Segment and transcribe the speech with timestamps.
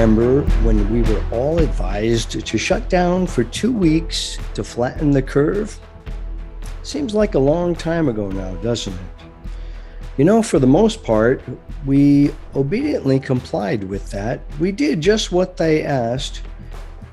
[0.00, 5.20] remember when we were all advised to shut down for two weeks to flatten the
[5.20, 5.78] curve?
[6.82, 9.26] Seems like a long time ago now, doesn't it?
[10.16, 11.42] You know, for the most part,
[11.84, 14.40] we obediently complied with that.
[14.58, 16.44] We did just what they asked.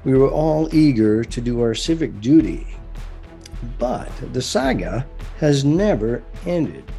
[0.05, 2.67] We were all eager to do our civic duty.
[3.77, 5.05] But the saga
[5.39, 6.89] has never ended.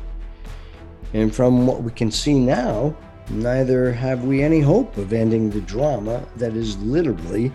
[1.15, 2.95] And from what we can see now,
[3.31, 7.53] neither have we any hope of ending the drama that is literally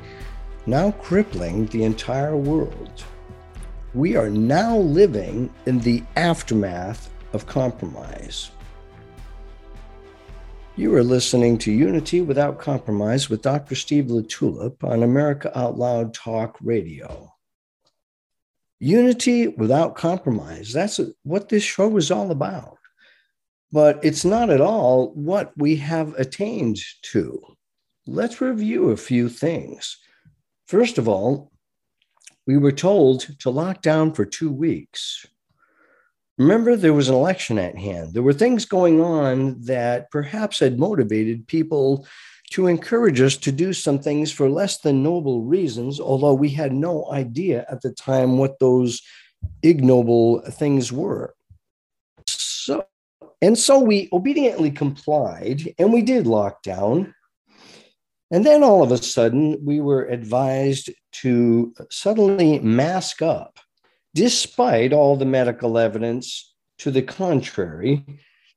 [0.66, 3.04] now crippling the entire world.
[3.94, 8.52] We are now living in the aftermath of compromise.
[10.76, 13.76] You are listening to Unity Without Compromise with Dr.
[13.76, 17.32] Steve LaTulippe on America Out Loud Talk Radio.
[18.80, 20.74] Unity without compromise.
[20.74, 22.80] That's what this show is all about.
[23.74, 26.78] But it's not at all what we have attained
[27.12, 27.42] to.
[28.06, 29.98] Let's review a few things.
[30.68, 31.52] First of all,
[32.46, 35.26] we were told to lock down for two weeks.
[36.38, 38.14] Remember, there was an election at hand.
[38.14, 42.06] There were things going on that perhaps had motivated people
[42.52, 46.74] to encourage us to do some things for less than noble reasons, although we had
[46.74, 49.02] no idea at the time what those
[49.64, 51.34] ignoble things were.
[53.44, 57.14] And so we obediently complied and we did lock down.
[58.32, 60.90] And then all of a sudden, we were advised
[61.24, 63.60] to suddenly mask up
[64.16, 68.06] despite all the medical evidence to the contrary,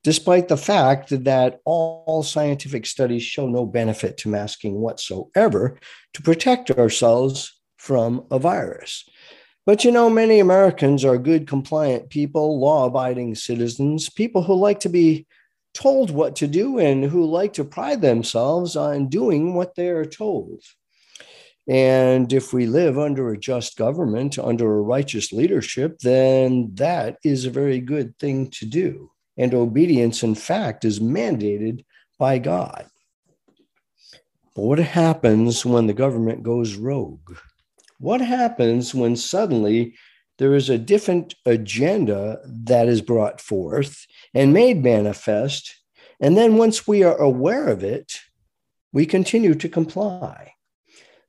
[0.05, 5.81] despite the fact that all scientific studies show no benefit to masking whatsoever
[6.15, 9.05] to protect ourselves from a virus.
[9.67, 14.79] But you know, many Americans are good, compliant people, law abiding citizens, people who like
[14.81, 15.27] to be
[15.75, 20.05] told what to do and who like to pride themselves on doing what they are
[20.05, 20.63] told.
[21.69, 27.45] And if we live under a just government, under a righteous leadership, then that is
[27.45, 29.11] a very good thing to do.
[29.37, 31.85] And obedience, in fact, is mandated
[32.19, 32.87] by God.
[34.55, 37.37] But what happens when the government goes rogue?
[37.99, 39.95] What happens when suddenly
[40.39, 45.75] there is a different agenda that is brought forth and made manifest?
[46.21, 48.21] And then once we are aware of it,
[48.93, 50.53] we continue to comply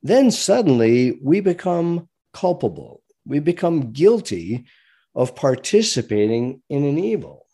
[0.02, 3.02] then suddenly we become culpable.
[3.26, 4.66] We become guilty
[5.14, 7.46] of participating in an evil.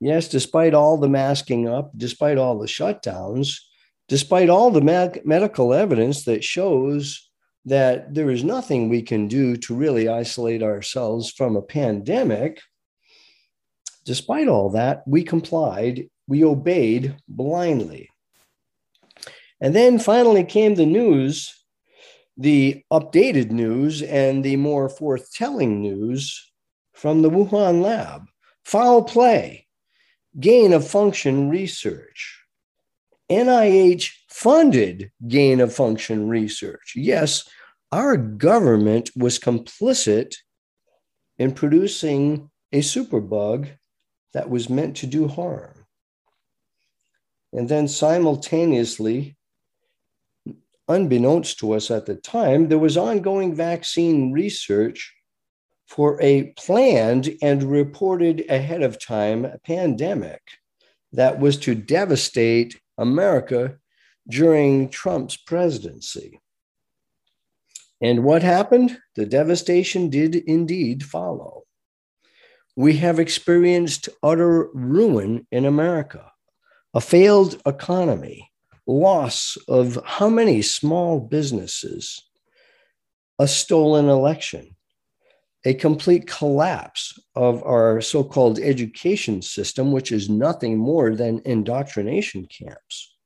[0.00, 3.58] Yes, despite all the masking up, despite all the shutdowns,
[4.08, 7.25] despite all the med- medical evidence that shows
[7.66, 12.60] that there is nothing we can do to really isolate ourselves from a pandemic,
[14.04, 18.08] despite all that, we complied, we obeyed blindly.
[19.60, 21.64] And then finally came the news,
[22.36, 26.52] the updated news and the more forthtelling news
[26.94, 28.26] from the Wuhan lab.
[28.64, 29.66] Foul play,
[30.38, 32.35] gain of function research.
[33.30, 36.92] NIH funded gain of function research.
[36.94, 37.48] Yes,
[37.92, 40.36] our government was complicit
[41.38, 43.68] in producing a superbug
[44.32, 45.86] that was meant to do harm.
[47.52, 49.36] And then simultaneously,
[50.88, 55.14] unbeknownst to us at the time, there was ongoing vaccine research
[55.86, 60.42] for a planned and reported ahead of time pandemic
[61.12, 63.78] that was to devastate America
[64.28, 66.40] during Trump's presidency.
[68.00, 68.98] And what happened?
[69.14, 71.62] The devastation did indeed follow.
[72.76, 76.30] We have experienced utter ruin in America,
[76.92, 78.50] a failed economy,
[78.86, 82.22] loss of how many small businesses,
[83.38, 84.75] a stolen election,
[85.66, 92.46] a complete collapse of our so called education system, which is nothing more than indoctrination
[92.46, 93.16] camps.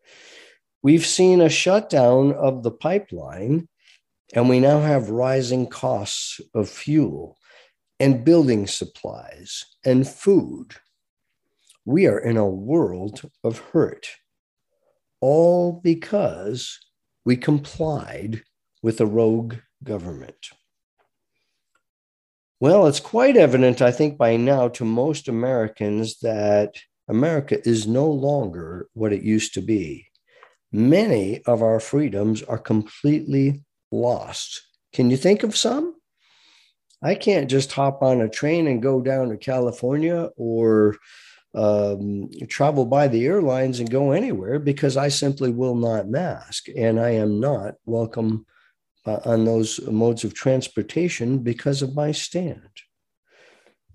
[0.82, 3.68] We've seen a shutdown of the pipeline,
[4.32, 7.36] and we now have rising costs of fuel
[7.98, 10.76] and building supplies and food.
[11.84, 14.08] We are in a world of hurt
[15.20, 16.78] all because
[17.26, 18.44] we complied
[18.82, 20.48] with a rogue government.
[22.60, 26.74] Well, it's quite evident, I think, by now to most Americans that
[27.08, 30.08] America is no longer what it used to be.
[30.70, 34.60] Many of our freedoms are completely lost.
[34.92, 35.94] Can you think of some?
[37.02, 40.98] I can't just hop on a train and go down to California or
[41.54, 47.00] um, travel by the airlines and go anywhere because I simply will not mask and
[47.00, 48.44] I am not welcome
[49.06, 52.68] uh, on those modes of transportation because of my stand.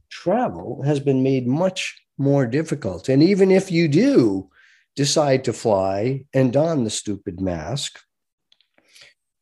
[0.10, 3.10] Travel has been made much more difficult.
[3.10, 4.50] And even if you do
[4.96, 8.00] decide to fly and don the stupid mask,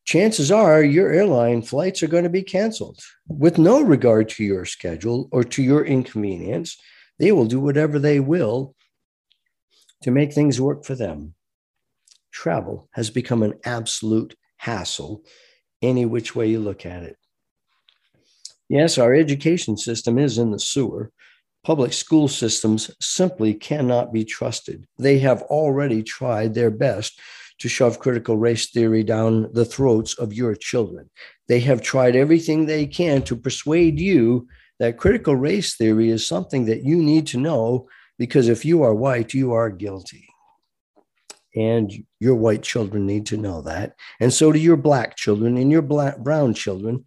[0.06, 4.66] chances are your airline flights are going to be canceled with no regard to your
[4.66, 6.77] schedule or to your inconvenience.
[7.19, 8.75] They will do whatever they will
[10.01, 11.36] to make things work for them.
[12.31, 15.24] Travel has become an absolute hassle,
[15.83, 17.18] any which way you look at it.
[18.69, 21.12] Yes, our education system is in the sewer.
[21.63, 24.88] Public school systems simply cannot be trusted.
[24.97, 27.19] They have already tried their best
[27.59, 31.09] to shove critical race theory down the throats of your children.
[31.47, 34.47] They have tried everything they can to persuade you
[34.80, 37.88] that critical race theory is something that you need to know
[38.18, 40.27] because if you are white, you are guilty.
[41.56, 43.96] And your white children need to know that.
[44.20, 47.06] And so do your black children and your black, brown children,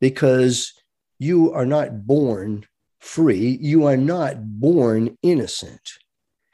[0.00, 0.72] because
[1.18, 2.64] you are not born
[3.00, 3.58] free.
[3.60, 5.92] You are not born innocent.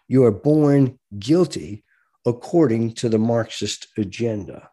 [0.08, 1.84] You are born guilty
[2.26, 4.70] according to the Marxist agenda.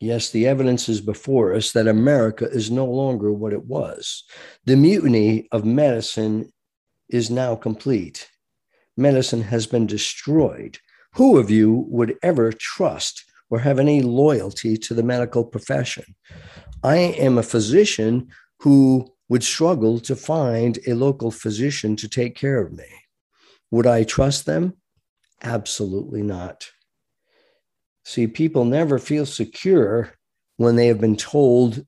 [0.00, 4.24] Yes, the evidence is before us that America is no longer what it was.
[4.64, 6.52] The mutiny of medicine
[7.08, 8.28] is now complete.
[8.98, 10.78] Medicine has been destroyed.
[11.14, 16.16] Who of you would ever trust or have any loyalty to the medical profession?
[16.82, 18.28] I am a physician
[18.58, 22.86] who would struggle to find a local physician to take care of me.
[23.70, 24.74] Would I trust them?
[25.42, 26.68] Absolutely not.
[28.04, 30.14] See, people never feel secure
[30.56, 31.86] when they have been told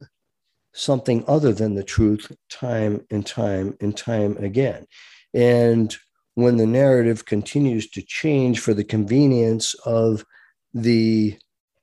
[0.72, 4.86] something other than the truth time and time and time again.
[5.34, 5.96] And
[6.34, 10.24] when the narrative continues to change for the convenience of
[10.72, 11.36] the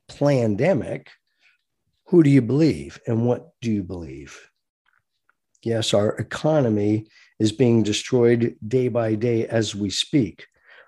[0.07, 1.09] pandemic,
[2.05, 4.49] who do you believe and what do you believe?
[5.63, 7.07] Yes, our economy
[7.39, 10.47] is being destroyed day by day as we speak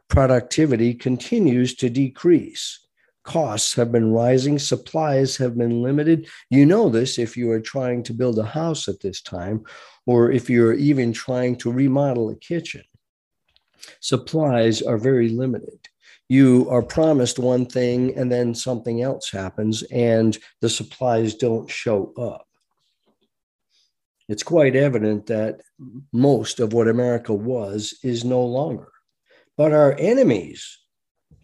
[0.09, 2.85] productivity continues to decrease.
[3.23, 6.27] Costs have been rising, supplies have been limited.
[6.49, 9.63] You know this if you are trying to build a house at this time,
[10.07, 12.81] or if you're even trying to remodel a kitchen.
[13.99, 15.79] Supplies are very limited.
[16.27, 22.13] You are promised one thing and then something else happens, and the supplies don't show
[22.17, 22.47] up.
[24.27, 25.61] It's quite evident that
[26.13, 28.91] most of what America was is no longer.
[29.57, 30.77] But our enemies,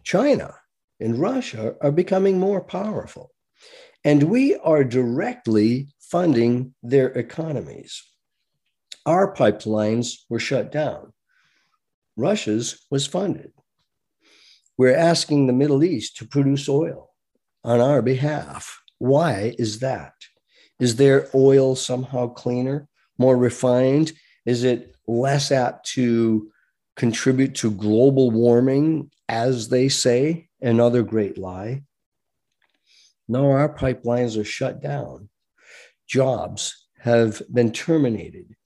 [0.04, 0.54] China
[1.00, 3.32] and Russia, are becoming more powerful.
[4.04, 8.04] And we are directly funding their economies.
[9.04, 11.12] Our pipelines were shut down.
[12.16, 13.52] Russia's was funded.
[14.78, 17.10] We're asking the Middle East to produce oil
[17.64, 18.80] on our behalf.
[18.98, 20.14] Why is that?
[20.78, 24.12] Is their oil somehow cleaner, more refined?
[24.44, 26.50] Is it less apt to
[26.96, 31.82] contribute to global warming, as they say, another great lie.
[33.28, 35.28] No, our pipelines are shut down.
[36.08, 38.56] Jobs have been terminated.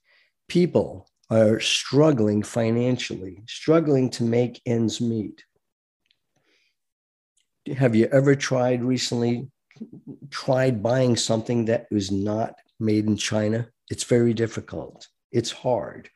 [0.49, 5.45] People are struggling financially, struggling to make ends meet.
[7.77, 9.49] Have you ever tried recently,
[10.31, 13.69] tried buying something that was not made in China?
[13.91, 15.09] It's very difficult.
[15.31, 16.11] It's hard.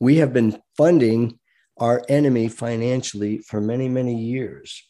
[0.00, 1.38] We have been funding
[1.78, 4.82] our enemy financially for many, many years.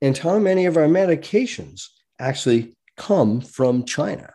[0.00, 4.32] And how many of our medications actually come from China?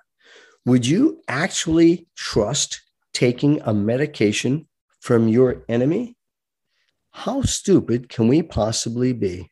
[0.66, 2.82] Would you actually trust
[3.16, 4.68] taking a medication
[5.00, 6.18] from your enemy?
[7.12, 9.50] How stupid can we possibly be?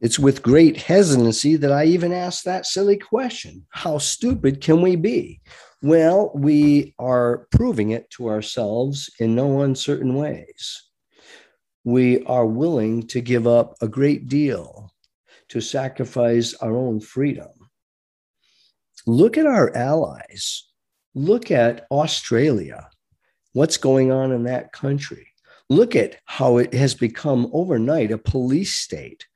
[0.00, 4.96] It's with great hesitancy that I even ask that silly question How stupid can we
[4.96, 5.40] be?
[5.82, 10.90] Well, we are proving it to ourselves in no uncertain ways.
[11.84, 14.92] We are willing to give up a great deal
[15.48, 17.50] to sacrifice our own freedom.
[19.06, 20.71] Look at our allies.
[21.14, 22.88] Look at Australia.
[23.52, 25.28] What's going on in that country?
[25.68, 29.26] Look at how it has become overnight a police state,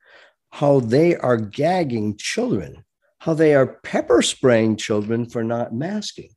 [0.50, 2.84] how they are gagging children,
[3.18, 6.30] how they are pepper spraying children for not masking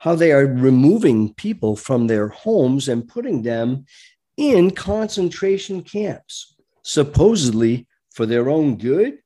[0.00, 3.84] how they are removing people from their homes and putting them
[4.36, 9.18] in concentration camps, supposedly for their own good.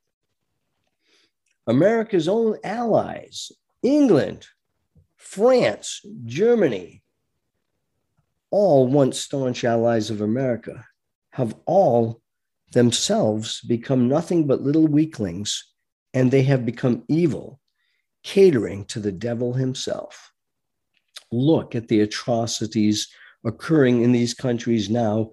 [1.69, 3.53] America's own allies,
[3.83, 4.47] England,
[5.25, 7.03] France, Germany,
[8.51, 10.85] all once staunch allies of America,
[11.31, 12.21] have all
[12.73, 15.73] themselves become nothing but little weaklings,
[16.13, 17.59] and they have become evil,
[18.23, 20.31] catering to the devil himself.
[21.33, 23.09] Look at the atrocities
[23.45, 25.31] occurring in these countries now,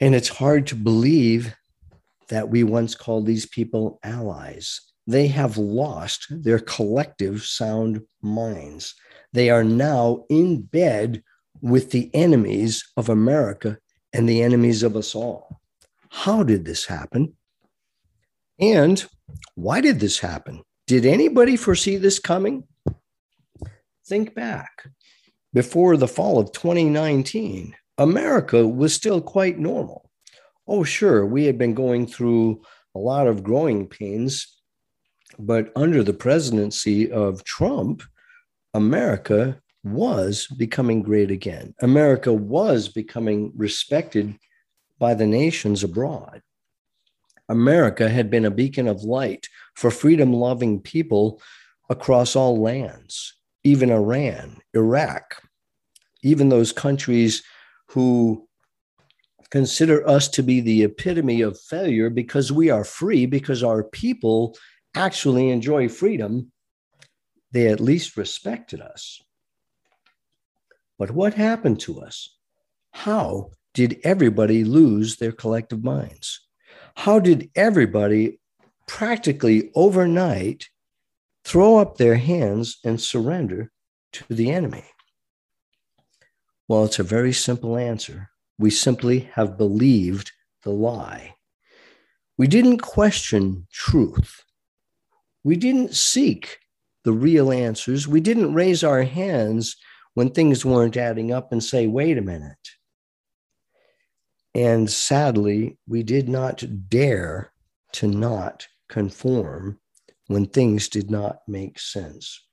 [0.00, 1.54] and it's hard to believe
[2.28, 4.80] that we once called these people allies.
[5.06, 8.94] They have lost their collective sound minds.
[9.32, 11.22] They are now in bed
[11.60, 13.78] with the enemies of America
[14.12, 15.60] and the enemies of us all.
[16.10, 17.34] How did this happen?
[18.58, 19.04] And
[19.54, 20.62] why did this happen?
[20.86, 22.64] Did anybody foresee this coming?
[24.06, 24.88] Think back.
[25.52, 30.10] Before the fall of 2019, America was still quite normal.
[30.68, 32.62] Oh, sure, we had been going through
[32.94, 34.55] a lot of growing pains,
[35.38, 38.02] but under the presidency of Trump,
[38.74, 41.74] America was becoming great again.
[41.80, 44.38] America was becoming respected
[44.98, 46.42] by the nations abroad.
[47.48, 51.40] America had been a beacon of light for freedom loving people
[51.88, 55.42] across all lands, even Iran, Iraq,
[56.22, 57.44] even those countries
[57.88, 58.48] who
[59.50, 64.56] consider us to be the epitome of failure because we are free, because our people
[64.96, 66.50] actually enjoy freedom,
[67.52, 69.22] they at least respected us.
[70.98, 72.36] But what happened to us?
[72.92, 76.40] How did everybody lose their collective minds?
[76.96, 78.40] How did everybody
[78.88, 80.70] practically overnight
[81.44, 83.70] throw up their hands and surrender
[84.12, 84.84] to the enemy?
[86.68, 88.30] Well, it's a very simple answer.
[88.58, 90.32] We simply have believed
[90.64, 91.34] the lie.
[92.38, 94.42] We didn't question truth.
[95.46, 96.58] We didn't seek
[97.04, 98.08] the real answers.
[98.08, 99.76] We didn't raise our hands
[100.14, 102.68] when things weren't adding up and say, wait a minute.
[104.56, 107.52] And sadly, we did not dare
[107.92, 109.78] to not conform
[110.26, 112.44] when things did not make sense.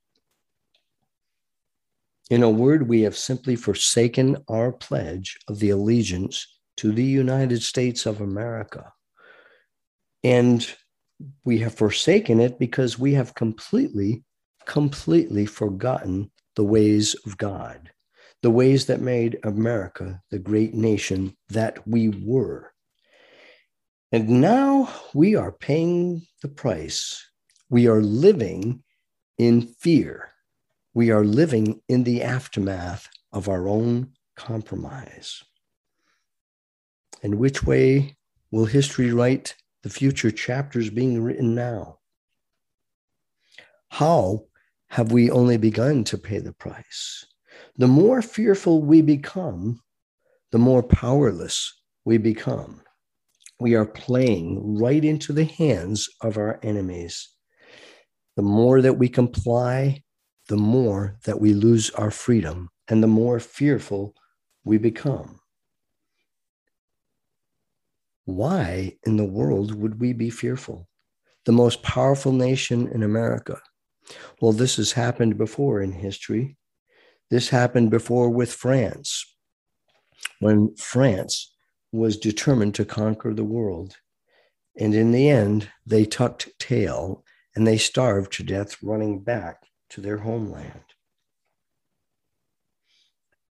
[2.29, 6.45] In a word, we have simply forsaken our pledge of the allegiance
[6.77, 8.93] to the United States of America.
[10.23, 10.63] And
[11.45, 14.23] we have forsaken it because we have completely,
[14.65, 17.91] completely forgotten the ways of God,
[18.41, 22.73] the ways that made America the great nation that we were.
[24.11, 27.25] And now we are paying the price.
[27.69, 28.83] We are living
[29.37, 30.29] in fear.
[30.93, 35.43] We are living in the aftermath of our own compromise.
[37.23, 38.15] And which way
[38.51, 41.99] will history write the future chapters being written now?
[43.89, 44.45] How
[44.93, 47.25] have we only begun to pay the price.
[47.77, 49.81] The more fearful we become,
[50.51, 52.83] the more powerless we become.
[53.59, 57.27] We are playing right into the hands of our enemies.
[58.35, 60.03] The more that we comply,
[60.47, 64.13] the more that we lose our freedom and the more fearful
[64.63, 65.39] we become.
[68.25, 70.87] Why in the world would we be fearful?
[71.45, 73.61] The most powerful nation in America,
[74.41, 76.57] well, this has happened before in history.
[77.29, 79.25] This happened before with France,
[80.39, 81.53] when France
[81.91, 83.97] was determined to conquer the world.
[84.79, 87.23] And in the end, they tucked tail
[87.55, 90.83] and they starved to death running back to their homeland.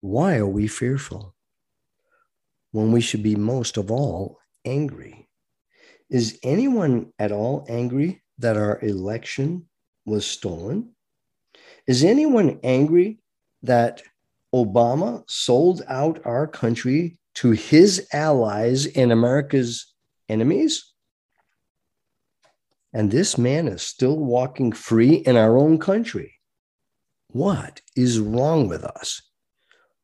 [0.00, 1.35] Why are we fearful
[2.73, 5.28] when we should be most of all angry?
[6.11, 9.69] Is anyone at all angry that our election
[10.04, 10.90] was stolen?
[11.87, 13.19] Is anyone angry
[13.62, 14.02] that
[14.54, 19.92] Obama sold out our country to his allies and America's
[20.28, 20.92] enemies?
[22.92, 26.35] And this man is still walking free in our own country.
[27.28, 29.23] What is wrong with us?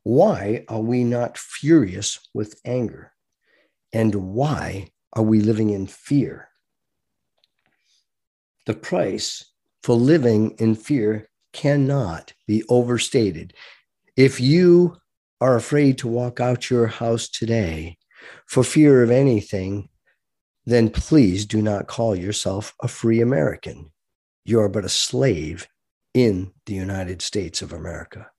[0.04, 3.12] Why are we not furious with anger?
[3.92, 6.48] And why are we living in fear?
[8.66, 9.44] The price
[9.82, 13.54] for living in fear cannot be overstated.
[14.16, 14.98] If you
[15.40, 17.96] are afraid to walk out your house today
[18.46, 19.88] for fear of anything,
[20.66, 23.90] then please do not call yourself a free American.
[24.44, 25.66] You are but a slave
[26.12, 28.30] in the United States of America.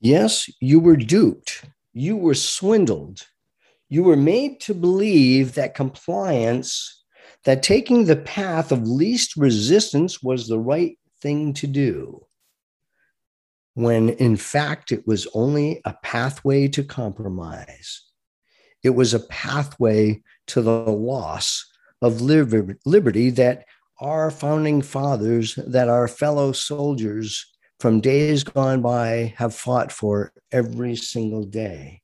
[0.00, 3.26] Yes, you were duped, you were swindled,
[3.94, 7.04] you were made to believe that compliance
[7.44, 12.26] that taking the path of least resistance was the right thing to do.
[13.74, 18.02] when in fact it was only a pathway to compromise.
[18.82, 21.64] It was a pathway to the loss
[22.00, 23.64] of liberty that
[24.00, 27.46] our founding fathers, that our fellow soldiers
[27.80, 32.02] from days gone by have fought for every single day.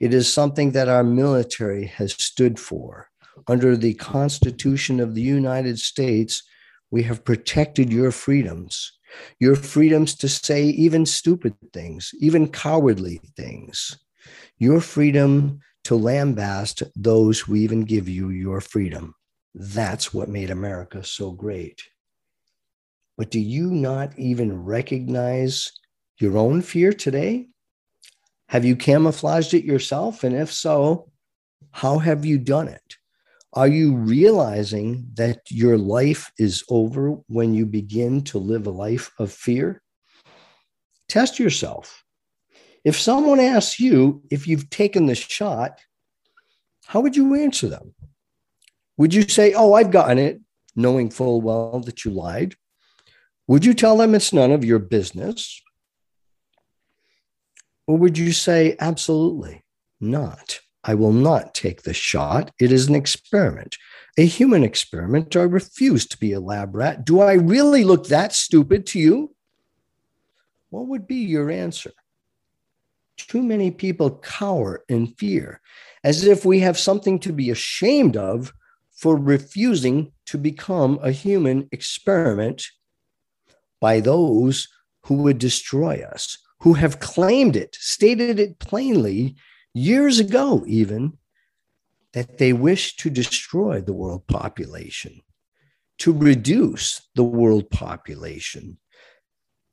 [0.00, 3.08] It is something that our military has stood for.
[3.46, 6.42] Under the Constitution of the United States,
[6.90, 8.92] we have protected your freedoms,
[9.40, 13.98] your freedoms to say even stupid things, even cowardly things,
[14.58, 19.14] your freedom to lambaste those who even give you your freedom.
[19.54, 21.82] That's what made America so great.
[23.16, 25.72] But do you not even recognize
[26.18, 27.48] your own fear today?
[28.48, 30.24] Have you camouflaged it yourself?
[30.24, 31.10] And if so,
[31.70, 32.96] how have you done it?
[33.52, 39.10] Are you realizing that your life is over when you begin to live a life
[39.18, 39.82] of fear?
[41.08, 42.04] Test yourself.
[42.84, 45.80] If someone asks you if you've taken the shot,
[46.86, 47.94] how would you answer them?
[48.96, 50.40] Would you say, Oh, I've gotten it,
[50.74, 52.54] knowing full well that you lied?
[53.46, 55.62] Would you tell them it's none of your business?
[57.88, 59.64] Or would you say, absolutely
[59.98, 60.60] not?
[60.84, 62.52] I will not take the shot.
[62.60, 63.78] It is an experiment,
[64.18, 65.34] a human experiment.
[65.34, 67.06] I refuse to be a lab rat.
[67.06, 69.34] Do I really look that stupid to you?
[70.68, 71.92] What would be your answer?
[73.16, 75.62] Too many people cower in fear,
[76.04, 78.52] as if we have something to be ashamed of
[78.94, 82.66] for refusing to become a human experiment
[83.80, 84.68] by those
[85.04, 89.36] who would destroy us, who have claimed it, stated it plainly
[89.74, 91.16] years ago, even
[92.12, 95.20] that they wish to destroy the world population,
[95.98, 98.78] to reduce the world population.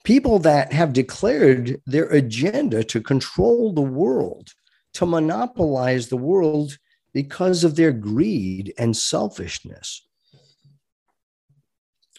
[0.03, 4.53] People that have declared their agenda to control the world,
[4.93, 6.77] to monopolize the world
[7.13, 10.05] because of their greed and selfishness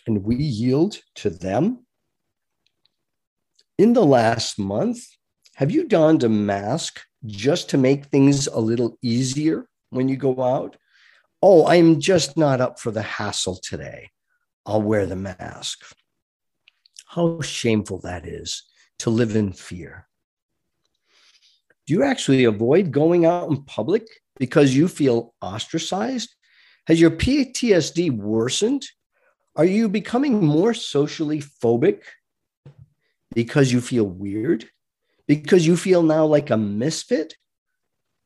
[0.07, 1.86] and we yield to them?
[3.78, 5.06] In the last month,
[5.56, 10.42] have you donned a mask just to make things a little easier when you go
[10.42, 10.76] out?
[11.42, 14.10] Oh, I'm just not up for the hassle today.
[14.64, 15.84] I'll wear the mask.
[17.06, 18.62] How shameful that is
[19.00, 20.08] to live in fear.
[21.86, 24.06] Do you actually avoid going out in public
[24.38, 26.34] because you feel ostracized?
[26.86, 28.86] Has your PTSD worsened
[29.56, 32.02] are you becoming more socially phobic
[33.37, 34.64] because you feel weird?
[35.29, 37.35] Because you feel now like a misfit?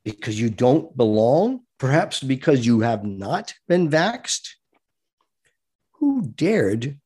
[0.05, 1.62] Because you don't belong?
[1.79, 4.51] Perhaps because you have not been vaxed?
[5.94, 7.01] Who dared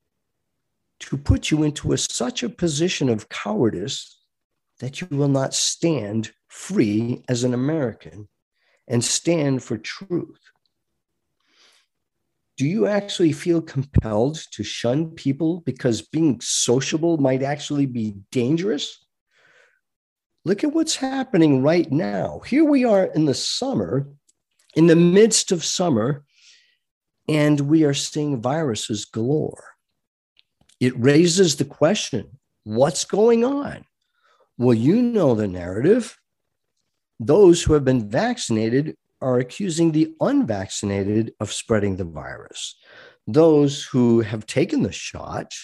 [1.01, 4.21] to put you into a, such a position of cowardice
[4.81, 8.29] that you will not stand free as an American
[8.87, 10.41] and stand for truth?
[12.57, 19.05] Do you actually feel compelled to shun people because being sociable might actually be dangerous?
[20.45, 22.41] Look at what's happening right now.
[22.47, 24.09] Here we are in the summer,
[24.77, 26.25] in the midst of summer,
[27.29, 29.65] and we are seeing viruses galore.
[30.81, 33.85] It raises the question what's going on?
[34.57, 36.17] Well, you know the narrative.
[37.19, 42.77] Those who have been vaccinated are accusing the unvaccinated of spreading the virus.
[43.27, 45.55] Those who have taken the shot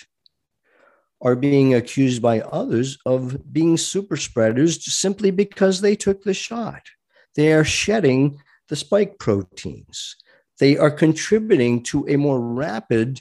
[1.20, 6.80] are being accused by others of being super spreaders simply because they took the shot.
[7.36, 10.16] They are shedding the spike proteins.
[10.58, 13.20] They are contributing to a more rapid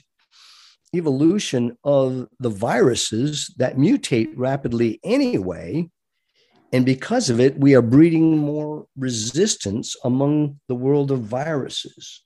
[0.94, 5.90] evolution of the viruses that mutate rapidly anyway
[6.72, 12.22] and because of it, we are breeding more resistance among the world of viruses.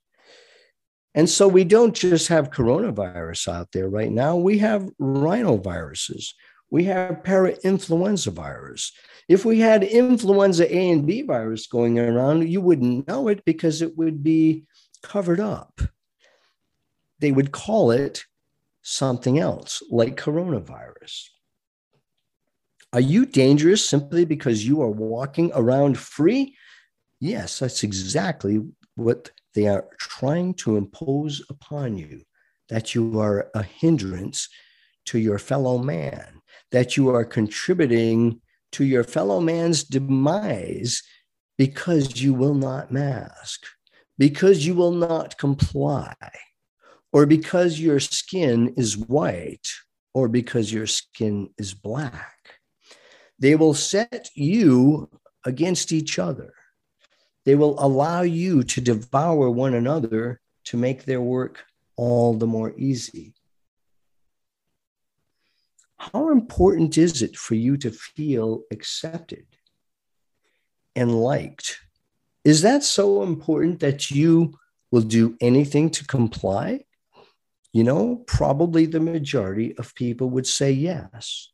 [1.15, 6.33] And so we don't just have coronavirus out there right now, we have rhinoviruses,
[6.71, 8.93] we have parainfluenza virus.
[9.29, 13.81] If we had influenza A and B virus going around, you wouldn't know it because
[13.81, 14.65] it would be
[15.03, 15.81] covered up.
[17.21, 18.25] They would call it
[18.83, 21.29] something else, like coronavirus.
[22.95, 26.57] Are you dangerous simply because you are walking around free?
[27.19, 28.61] Yes, that's exactly
[28.95, 32.23] what they are trying to impose upon you
[32.69, 34.49] that you are a hindrance
[35.07, 41.03] to your fellow man, that you are contributing to your fellow man's demise
[41.59, 43.67] because you will not mask,
[44.19, 46.15] because you will not comply,
[47.13, 49.67] or because your skin is white
[50.15, 52.34] or because your skin is black.
[53.39, 55.09] They will set you
[55.45, 56.53] against each other.
[57.45, 61.65] They will allow you to devour one another to make their work
[61.97, 63.35] all the more easy.
[65.97, 69.47] How important is it for you to feel accepted
[70.97, 71.81] and liked?
[72.45, 74.59] Is that so important that you
[74.91, 76.85] will do anything to comply?
[77.73, 81.51] You know, probably the majority of people would say yes.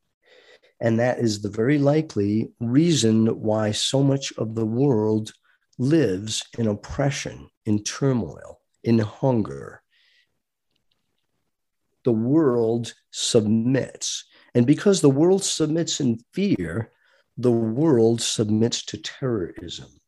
[0.80, 5.32] And that is the very likely reason why so much of the world
[5.78, 9.82] lives in oppression, in turmoil, in hunger.
[12.04, 14.24] The world submits.
[14.54, 16.92] And because the world submits in fear,
[17.36, 19.99] the world submits to terrorism.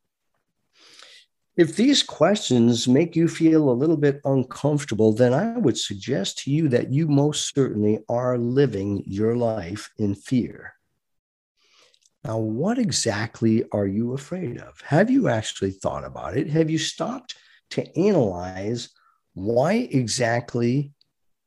[1.55, 6.51] If these questions make you feel a little bit uncomfortable, then I would suggest to
[6.51, 10.73] you that you most certainly are living your life in fear.
[12.25, 14.81] Now, what exactly are you afraid of?
[14.83, 16.49] Have you actually thought about it?
[16.49, 17.35] Have you stopped
[17.71, 18.89] to analyze
[19.35, 20.95] why exactly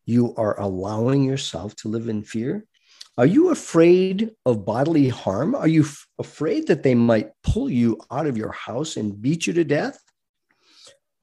[0.05, 2.67] you are allowing yourself to live in fear?
[3.17, 5.55] Are you afraid of bodily harm?
[5.55, 9.47] Are you f- afraid that they might pull you out of your house and beat
[9.47, 9.99] you to death?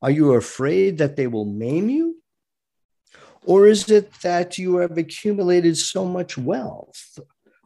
[0.00, 2.16] Are you afraid that they will maim you?
[3.44, 7.18] Or is it that you have accumulated so much wealth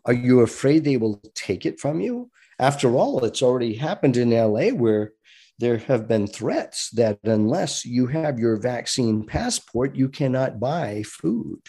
[0.07, 2.31] are you afraid they will take it from you?
[2.61, 5.13] After all, it's already happened in LA where
[5.59, 11.61] there have been threats that unless you have your vaccine passport, you cannot buy food.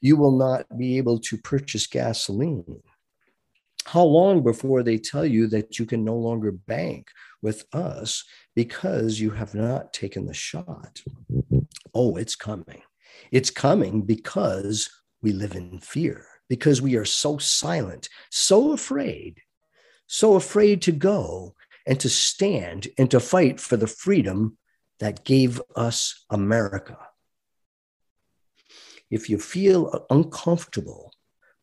[0.00, 2.82] You will not be able to purchase gasoline.
[3.84, 7.08] How long before they tell you that you can no longer bank
[7.42, 11.02] with us because you have not taken the shot?
[11.92, 12.82] Oh, it's coming.
[13.30, 14.88] It's coming because
[15.20, 19.40] we live in fear because we are so silent, so afraid,
[20.06, 21.54] so afraid to go
[21.86, 24.58] and to stand and to fight for the freedom
[25.00, 26.98] that gave us America.
[29.12, 31.12] If you feel uncomfortable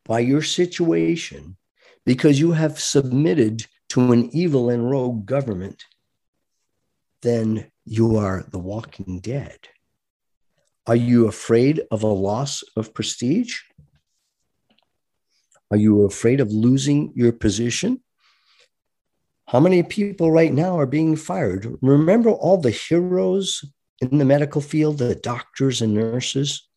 [0.06, 1.58] by your situation
[2.06, 5.84] because you have submitted to an evil and rogue government,
[7.24, 9.58] then you are the walking dead.
[10.86, 13.58] Are you afraid of a loss of prestige?
[15.72, 18.00] Are you afraid of losing your position?
[19.48, 21.80] How many people right now are being fired?
[21.82, 23.66] Remember all the heroes
[24.02, 26.69] in the medical field, the doctors and nurses?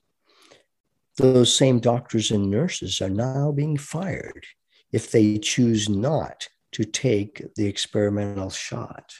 [1.18, 4.46] Those same doctors and nurses are now being fired
[4.92, 9.12] if they choose not to take the experimental shot.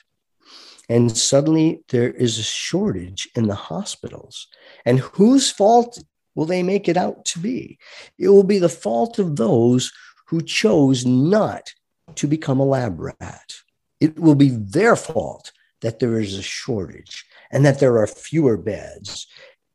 [0.88, 4.48] And suddenly there is a shortage in the hospitals.
[4.84, 6.02] And whose fault
[6.34, 7.78] will they make it out to be?
[8.18, 9.92] It will be the fault of those
[10.26, 11.72] who chose not
[12.16, 13.54] to become a lab rat.
[14.00, 15.52] It will be their fault
[15.82, 19.26] that there is a shortage and that there are fewer beds.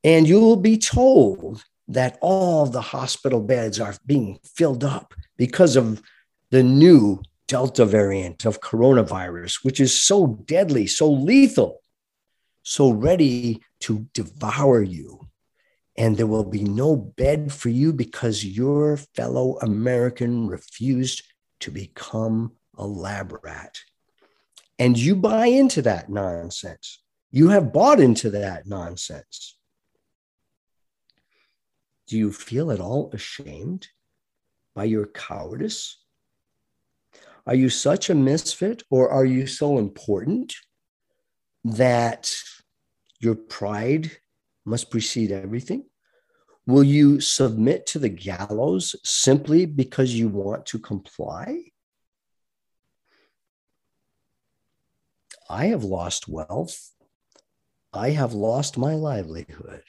[0.04, 5.76] And you will be told that all the hospital beds are being filled up because
[5.76, 6.02] of
[6.52, 11.82] the new Delta variant of coronavirus, which is so deadly, so lethal,
[12.64, 15.28] so ready to devour you
[15.98, 21.24] and there will be no bed for you because your fellow American refused
[21.60, 23.80] to become a lab rat.
[24.78, 27.02] And you buy into that nonsense.
[27.32, 29.57] You have bought into that nonsense.
[32.08, 33.88] Do you feel at all ashamed
[34.74, 35.98] by your cowardice?
[37.46, 40.56] Are you such a misfit or are you so important
[41.64, 42.32] that
[43.20, 44.12] your pride
[44.66, 45.86] must precede everything?
[46.66, 51.72] Will you submit to the gallows simply because you want to comply?
[55.50, 56.92] I have lost wealth.
[57.94, 59.84] I have lost my livelihood.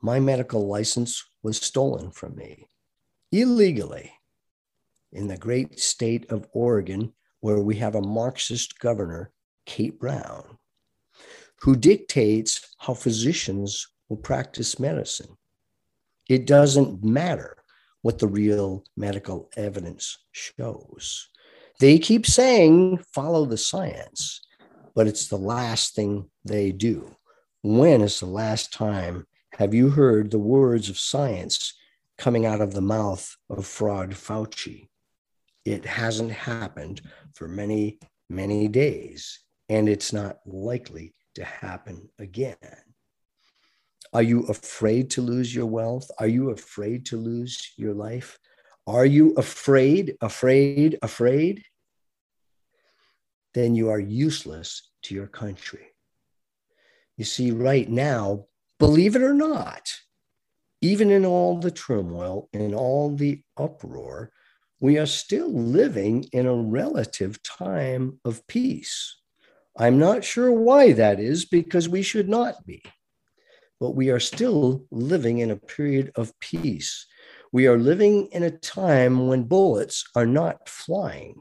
[0.00, 2.68] My medical license was stolen from me
[3.30, 4.12] illegally
[5.12, 9.32] in the great state of Oregon, where we have a Marxist governor,
[9.66, 10.58] Kate Brown
[11.62, 15.36] who dictates how physicians will practice medicine.
[16.28, 17.56] It doesn't matter
[18.02, 21.28] what the real medical evidence shows.
[21.80, 24.40] They keep saying, follow the science,
[24.94, 27.16] but it's the last thing they do.
[27.62, 31.74] When is the last time have you heard the words of science
[32.16, 34.88] coming out of the mouth of fraud Fauci?
[35.64, 37.00] It hasn't happened
[37.34, 42.56] for many, many days, and it's not likely to happen again.
[44.12, 46.10] Are you afraid to lose your wealth?
[46.18, 48.38] Are you afraid to lose your life?
[48.86, 51.62] Are you afraid, afraid, afraid?
[53.52, 55.88] Then you are useless to your country.
[57.18, 58.46] You see, right now,
[58.78, 59.90] believe it or not,
[60.80, 64.30] even in all the turmoil, in all the uproar,
[64.80, 69.16] we are still living in a relative time of peace.
[69.76, 72.82] I'm not sure why that is because we should not be,
[73.80, 77.06] but we are still living in a period of peace.
[77.52, 81.40] We are living in a time when bullets are not flying,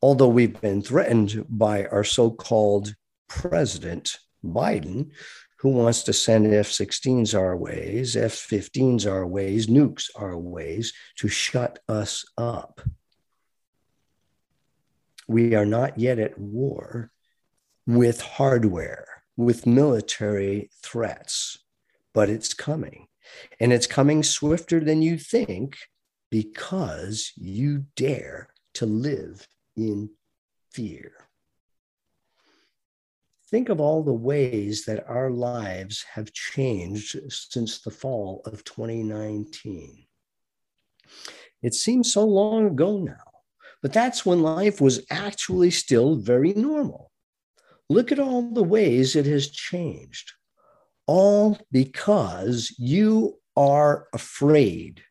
[0.00, 2.94] although we've been threatened by our so called
[3.28, 5.10] President Biden,
[5.62, 10.92] who wants to send F 16s our ways, F 15s our ways, nukes our ways
[11.14, 12.80] to shut us up.
[15.28, 17.12] We are not yet at war
[17.86, 21.58] with hardware, with military threats,
[22.12, 23.06] but it's coming.
[23.60, 25.78] And it's coming swifter than you think
[26.28, 29.46] because you dare to live
[29.76, 30.10] in
[30.72, 31.12] fear.
[33.52, 40.06] Think of all the ways that our lives have changed since the fall of 2019.
[41.60, 43.42] It seems so long ago now,
[43.82, 47.12] but that's when life was actually still very normal.
[47.90, 50.32] Look at all the ways it has changed,
[51.06, 55.02] all because you are afraid.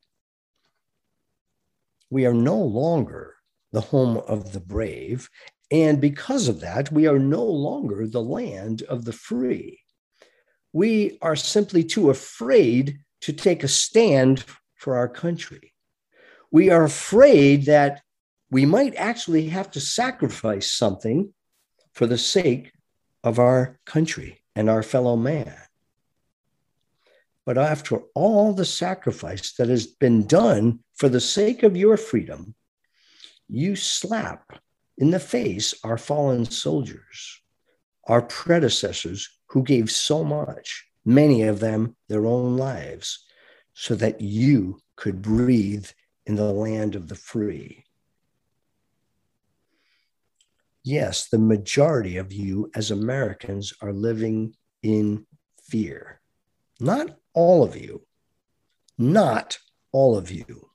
[2.09, 3.35] We are no longer
[3.71, 5.29] the home of the brave,
[5.71, 9.79] and because of that, we are no longer the land of the free.
[10.73, 14.43] We are simply too afraid to take a stand
[14.75, 15.73] for our country.
[16.51, 18.01] We are afraid that
[18.49, 21.33] we might actually have to sacrifice something
[21.93, 22.73] for the sake
[23.23, 25.55] of our country and our fellow man.
[27.45, 32.55] But after all the sacrifice that has been done for the sake of your freedom,
[33.47, 34.59] you slap
[34.97, 37.41] in the face our fallen soldiers,
[38.07, 43.25] our predecessors who gave so much, many of them their own lives,
[43.73, 45.87] so that you could breathe
[46.25, 47.83] in the land of the free.
[50.83, 55.25] Yes, the majority of you as Americans are living in
[55.63, 56.21] fear.
[56.79, 58.05] Not all of you,
[58.97, 59.59] not
[59.91, 60.70] all of you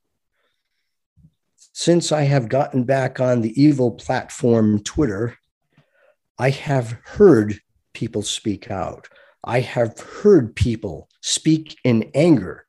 [1.78, 5.36] since I have gotten back on the evil platform Twitter,
[6.38, 7.60] I have heard
[7.92, 9.08] people speak out.
[9.44, 12.64] I have heard people speak in anger,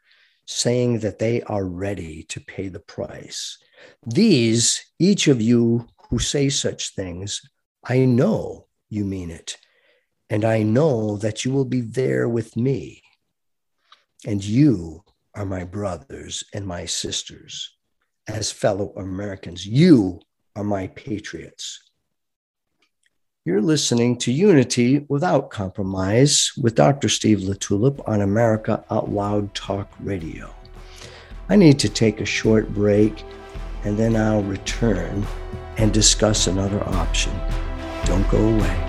[0.46, 3.58] saying that they are ready to pay the price.
[4.06, 7.42] These, each of you who say such things,
[7.86, 9.56] I know you mean it.
[10.30, 13.02] And I know that you will be there with me.
[14.26, 17.77] And you are my brothers and my sisters
[18.28, 19.66] as fellow Americans.
[19.66, 20.20] You
[20.56, 21.82] are my patriots.
[23.46, 27.08] You're listening to Unity Without Compromise with Dr.
[27.08, 30.54] Steve LaTulippe on America Out Loud Talk Radio.
[31.48, 33.24] I need to take a short break
[33.86, 35.26] and then I'll return
[35.78, 37.32] and discuss another option.
[38.04, 38.87] Don't go away.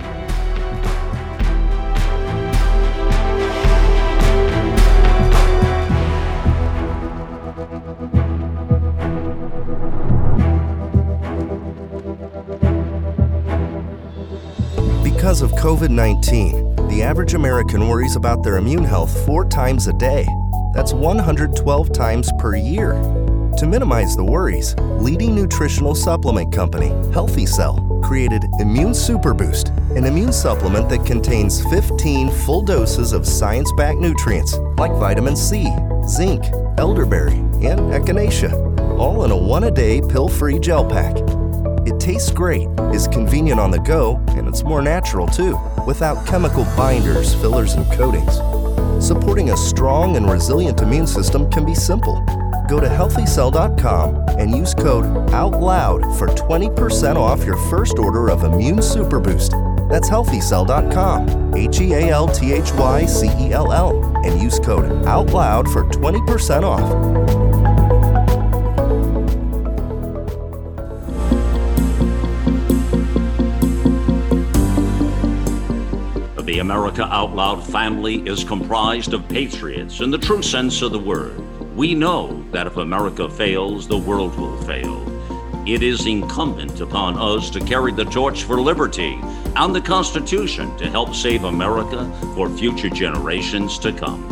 [15.29, 19.93] Because of COVID 19, the average American worries about their immune health four times a
[19.93, 20.27] day.
[20.73, 22.93] That's 112 times per year.
[23.57, 30.05] To minimize the worries, leading nutritional supplement company, Healthy Cell, created Immune Super Boost, an
[30.05, 35.67] immune supplement that contains 15 full doses of science backed nutrients like vitamin C,
[36.07, 36.43] zinc,
[36.79, 38.51] elderberry, and echinacea,
[38.97, 41.15] all in a one a day pill free gel pack.
[41.85, 46.65] It tastes great, is convenient on the go, and it's more natural too, without chemical
[46.75, 48.35] binders, fillers, and coatings.
[49.05, 52.21] Supporting a strong and resilient immune system can be simple.
[52.67, 58.81] Go to healthycell.com and use code OUTLOUD for 20% off your first order of Immune
[58.81, 59.51] Super Boost.
[59.89, 64.59] That's healthycell.com, H E A L T H Y C E L L, and use
[64.59, 67.48] code OUTLOUD for 20% off.
[76.49, 80.97] The America Out Loud family is comprised of patriots in the true sense of the
[80.97, 81.39] word.
[81.75, 85.05] We know that if America fails, the world will fail.
[85.67, 89.19] It is incumbent upon us to carry the torch for liberty
[89.55, 94.27] and the Constitution to help save America for future generations to come.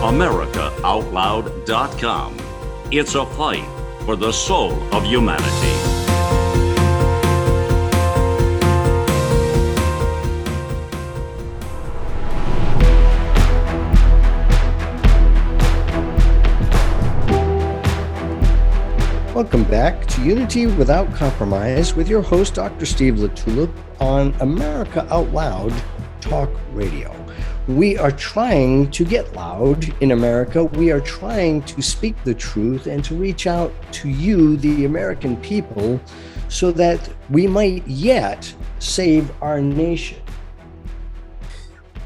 [0.00, 2.36] AmericaOutloud.com.
[2.90, 3.68] It's a fight
[4.06, 5.71] for the soul of humanity.
[19.42, 22.86] Welcome back to Unity Without Compromise with your host, Dr.
[22.86, 25.74] Steve LaTulippe, on America Out Loud
[26.20, 27.12] Talk Radio.
[27.66, 30.62] We are trying to get loud in America.
[30.62, 35.36] We are trying to speak the truth and to reach out to you, the American
[35.38, 36.00] people,
[36.48, 40.22] so that we might yet save our nation.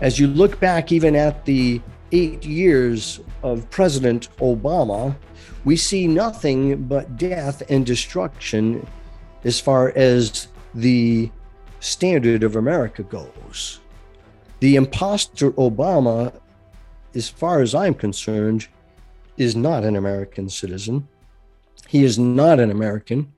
[0.00, 5.14] As you look back even at the eight years of President Obama,
[5.66, 8.86] we see nothing but death and destruction
[9.42, 11.28] as far as the
[11.80, 13.80] standard of America goes.
[14.60, 16.32] The impostor Obama,
[17.16, 18.68] as far as I'm concerned,
[19.38, 21.08] is not an American citizen.
[21.88, 23.32] He is not an American.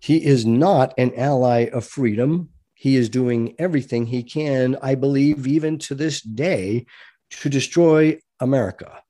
[0.00, 2.48] He is not an ally of freedom.
[2.72, 6.86] He is doing everything he can, I believe, even to this day,
[7.28, 9.02] to destroy America.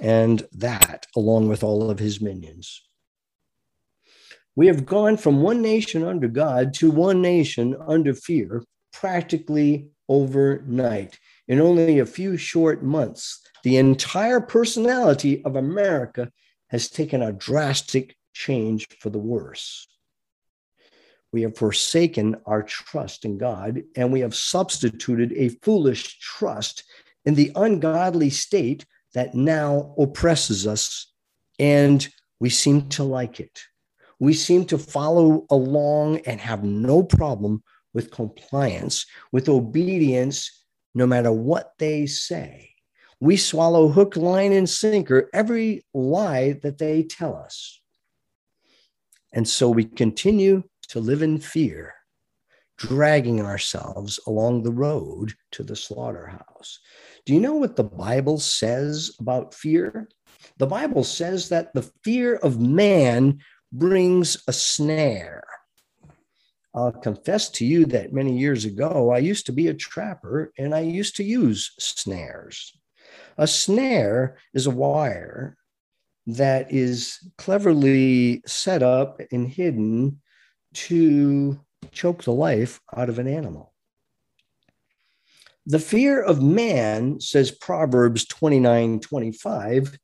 [0.00, 2.82] And that, along with all of his minions.
[4.54, 11.18] We have gone from one nation under God to one nation under fear practically overnight.
[11.48, 16.30] In only a few short months, the entire personality of America
[16.68, 19.86] has taken a drastic change for the worse.
[21.32, 26.84] We have forsaken our trust in God and we have substituted a foolish trust
[27.24, 31.10] in the ungodly state that now oppresses us,
[31.58, 32.06] and
[32.38, 33.62] we seem to like it.
[34.20, 37.62] We seem to follow along and have no problem
[37.94, 42.74] with compliance, with obedience, no matter what they say.
[43.18, 47.80] We swallow hook, line, and sinker every lie that they tell us.
[49.32, 51.94] And so we continue to live in fear,
[52.76, 56.80] dragging ourselves along the road to the slaughterhouse.
[57.26, 60.08] Do you know what the Bible says about fear?
[60.58, 63.40] The Bible says that the fear of man
[63.72, 65.42] brings a snare.
[66.72, 70.72] I'll confess to you that many years ago, I used to be a trapper and
[70.72, 72.78] I used to use snares.
[73.38, 75.56] A snare is a wire
[76.28, 80.20] that is cleverly set up and hidden
[80.74, 81.58] to
[81.90, 83.72] choke the life out of an animal.
[85.66, 89.98] The fear of man, says Proverbs 29 25,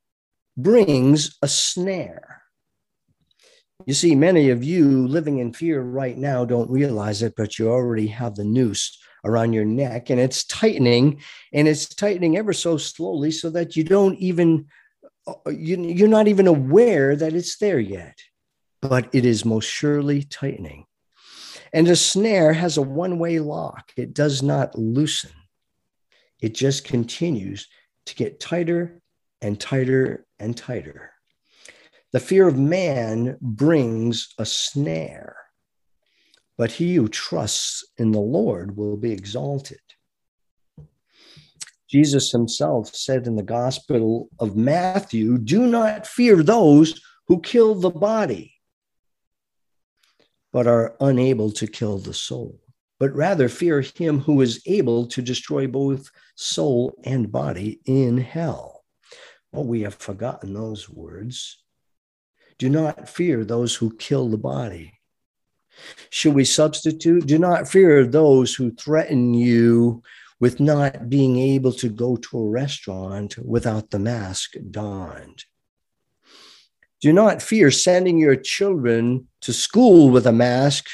[0.57, 2.43] brings a snare.
[3.87, 7.71] You see, many of you living in fear right now don't realize it, but you
[7.71, 11.21] already have the noose around your neck and it's tightening
[11.53, 14.67] and it's tightening ever so slowly so that you don't even,
[15.47, 18.19] you, are not even aware that it's there yet,
[18.81, 20.87] but it is most surely tightening.
[21.73, 25.31] And a snare has a one way lock, it does not loosen,
[26.43, 27.69] it just continues
[28.07, 29.01] to get tighter
[29.41, 31.13] and tighter and tighter.
[32.13, 35.37] The fear of man brings a snare,
[36.59, 39.81] but he who trusts in the Lord will be exalted.
[41.89, 47.91] Jesus himself said in the Gospel of Matthew, Do not fear those who kill the
[47.91, 48.55] body,
[50.53, 52.62] but are unable to kill the soul,
[53.03, 58.85] but rather fear him who is able to destroy both soul and body in hell.
[59.51, 61.65] Well, we have forgotten those words.
[62.59, 65.01] Do not fear those who kill the body.
[66.11, 67.27] Should we substitute?
[67.27, 70.05] Do not fear those who threaten you
[70.39, 75.45] with not being able to go to a restaurant without the mask donned.
[77.01, 80.87] Do not fear sending your children to school with a mask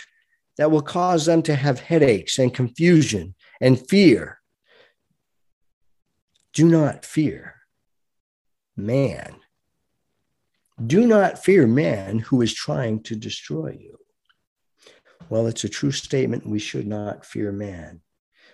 [0.59, 4.41] that will cause them to have headaches and confusion and fear.
[6.53, 7.55] Do not fear
[8.77, 9.37] man
[10.85, 13.99] do not fear man who is trying to destroy you.
[15.29, 16.47] Well, it's a true statement.
[16.47, 18.01] We should not fear man,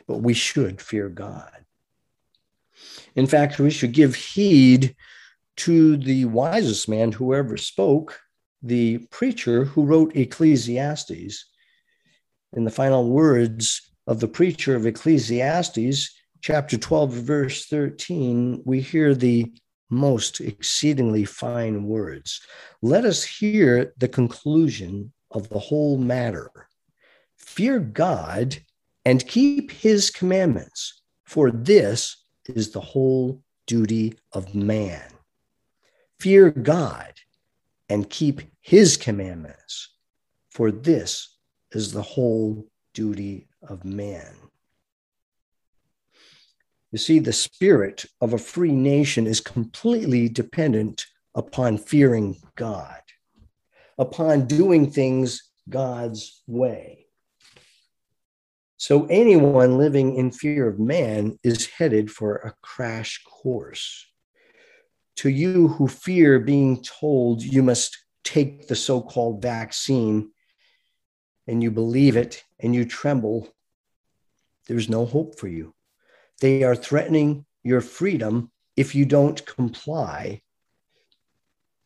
[0.07, 1.52] but we should fear God.
[3.14, 4.96] In fact, we should give heed
[5.59, 8.20] to the wisest man who ever spoke,
[8.62, 11.44] the preacher who wrote Ecclesiastes.
[12.55, 19.12] In the final words of the preacher of Ecclesiastes, chapter 12, verse 13, we hear
[19.12, 19.52] the
[19.90, 22.40] most exceedingly fine words.
[22.80, 26.68] Let us hear the conclusion of the whole matter.
[27.38, 28.59] Fear God
[29.05, 35.11] and keep his commandments, for this is the whole duty of man.
[36.20, 37.14] Fear God
[37.88, 39.88] and keep his commandments,
[40.50, 41.34] for this
[41.74, 44.34] is the whole duty of man.
[46.92, 53.00] You see, the spirit of a free nation is completely dependent upon fearing God,
[53.98, 57.06] upon doing things God's way.
[58.76, 64.06] So, anyone living in fear of man is headed for a crash course.
[65.16, 70.30] To you who fear being told you must take the so called vaccine
[71.47, 73.49] and you believe it and you tremble,
[74.66, 75.74] there's no hope for you.
[76.40, 80.42] They are threatening your freedom if you don't comply.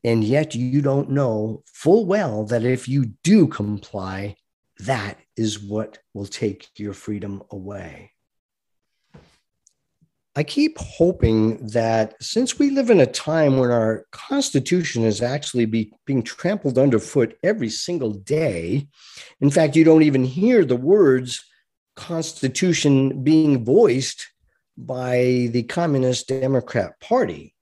[0.05, 4.37] And yet you don't know full well that if you do comply,
[4.79, 8.13] that is what will take your freedom away.
[10.39, 15.67] I keep hoping that since we live in a time when our Constitution is actually
[15.67, 18.87] be, being trampled underfoot every single day,
[19.41, 21.45] in fact, you don't even hear the words
[21.97, 24.29] Constitution being voiced
[24.77, 27.57] by the Communist Democrat Party.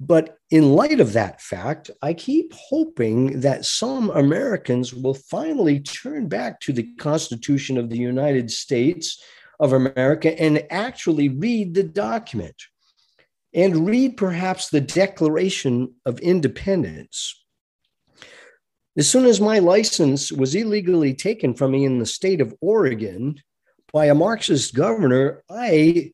[0.00, 6.28] But in light of that fact, I keep hoping that some Americans will finally turn
[6.28, 9.22] back to the Constitution of the United States
[9.62, 12.56] of America and actually read the document
[13.54, 17.44] and read perhaps the Declaration of Independence.
[18.98, 23.36] As soon as my license was illegally taken from me in the state of Oregon
[23.92, 26.12] by a Marxist governor, I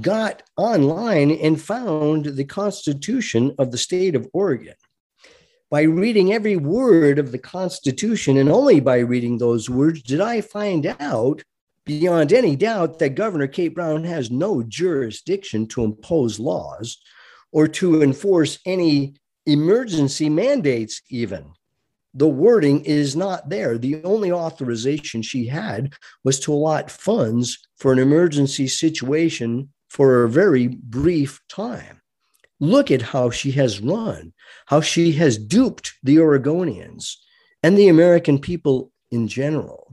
[0.00, 4.74] got online and found the Constitution of the state of Oregon.
[5.70, 10.40] By reading every word of the Constitution, and only by reading those words, did I
[10.40, 11.42] find out
[11.86, 16.98] beyond any doubt that Governor Kate Brown has no jurisdiction to impose laws
[17.52, 19.14] or to enforce any
[19.46, 21.52] emergency mandates, even.
[22.12, 23.78] The wording is not there.
[23.78, 30.28] The only authorization she had was to allot funds for an emergency situation for a
[30.28, 32.00] very brief time.
[32.58, 34.32] Look at how she has run,
[34.66, 37.16] how she has duped the Oregonians
[37.62, 39.92] and the American people in general.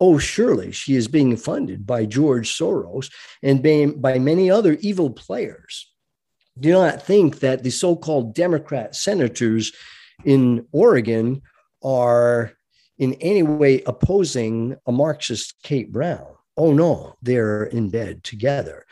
[0.00, 3.10] Oh, surely she is being funded by George Soros
[3.42, 3.62] and
[4.00, 5.92] by many other evil players.
[6.58, 9.72] Do not think that the so called Democrat senators
[10.24, 11.42] in Oregon
[11.82, 12.52] are
[12.98, 16.26] in any way opposing a Marxist Kate Brown.
[16.56, 18.86] Oh, no, they're in bed together.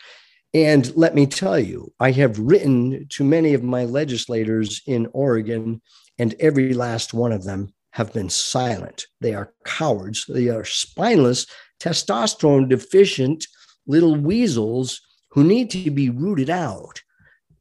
[0.54, 5.82] And let me tell you, I have written to many of my legislators in Oregon,
[6.18, 9.06] and every last one of them have been silent.
[9.20, 10.24] They are cowards.
[10.28, 11.46] They are spineless,
[11.80, 13.44] testosterone deficient
[13.88, 17.02] little weasels who need to be rooted out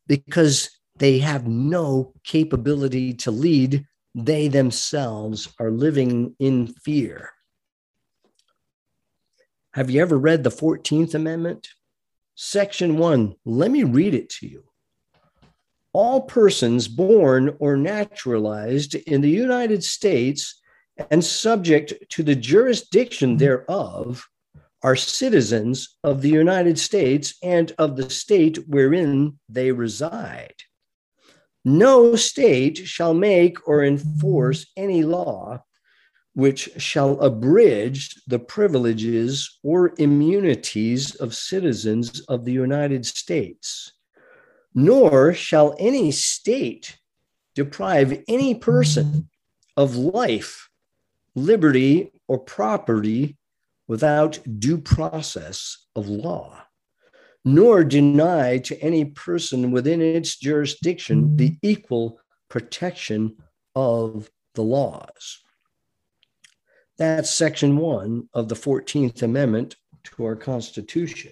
[0.05, 3.87] because they have no capability to lead.
[4.13, 7.31] They themselves are living in fear.
[9.73, 11.67] Have you ever read the 14th Amendment?
[12.35, 13.33] Section 1.
[13.43, 14.66] Let me read it to you
[15.97, 20.61] all persons born or naturalized in the United States
[21.09, 23.39] and subject to the jurisdiction mm-hmm.
[23.39, 24.23] thereof
[24.83, 30.53] are citizens of the United States and of the state wherein they reside.
[31.65, 35.63] No state shall make or enforce any law
[36.35, 43.93] which shall abridge the privileges or immunities of citizens of the United States
[44.77, 46.99] nor shall any state
[47.55, 49.27] deprive any person
[49.75, 50.69] of life,
[51.33, 53.35] liberty, or property
[53.87, 56.61] without due process of law,
[57.43, 63.35] nor deny to any person within its jurisdiction the equal protection
[63.73, 65.39] of the laws.
[66.99, 71.31] That's section one of the 14th Amendment to our Constitution.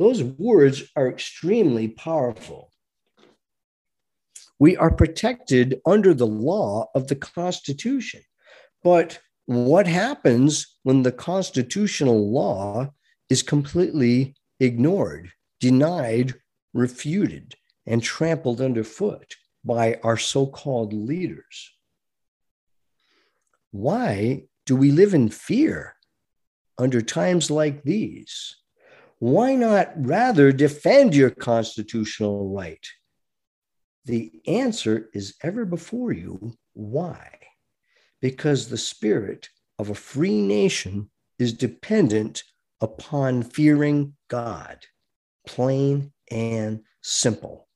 [0.00, 2.70] Those words are extremely powerful.
[4.58, 8.22] We are protected under the law of the Constitution.
[8.82, 12.94] But what happens when the constitutional law
[13.28, 16.32] is completely ignored, denied,
[16.72, 21.72] refuted, and trampled underfoot by our so called leaders?
[23.70, 25.96] Why do we live in fear
[26.78, 28.59] under times like these?
[29.20, 32.84] Why not rather defend your constitutional right?
[34.06, 36.54] The answer is ever before you.
[36.72, 37.38] Why?
[38.22, 42.42] Because the spirit of a free nation is dependent
[42.80, 44.78] upon fearing God,
[45.46, 47.68] plain and simple.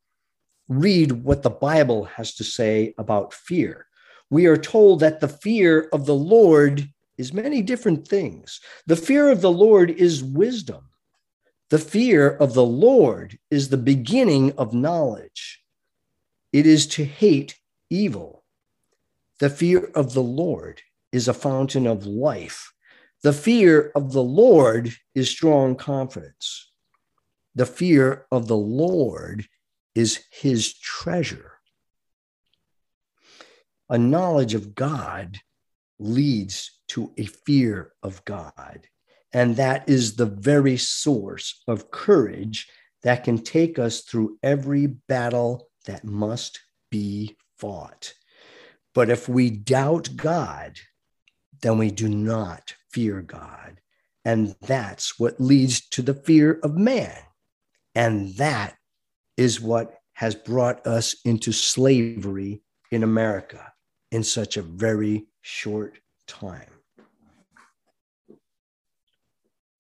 [0.69, 3.87] Read what the Bible has to say about fear.
[4.31, 6.89] We are told that the fear of the Lord
[7.19, 8.61] is many different things.
[8.87, 10.89] The fear of the Lord is wisdom.
[11.71, 15.63] The fear of the Lord is the beginning of knowledge.
[16.53, 17.59] It is to hate
[17.89, 18.45] evil.
[19.41, 22.73] The fear of the Lord is a fountain of life.
[23.23, 26.71] The fear of the Lord is strong confidence.
[27.55, 29.47] The fear of the Lord
[29.95, 31.53] is his treasure.
[33.89, 35.39] A knowledge of God
[35.99, 38.89] leads to a fear of God.
[39.35, 42.69] And that is the very source of courage
[43.03, 46.61] that can take us through every battle that must
[46.91, 48.15] be fought.
[48.95, 50.79] But if we doubt God,
[51.63, 53.81] then we do not fear God.
[54.25, 57.19] And that's what leads to the fear of man.
[57.95, 58.77] And that
[59.37, 62.63] is what has brought us into slavery
[62.93, 63.73] in America
[64.13, 66.74] in such a very short time.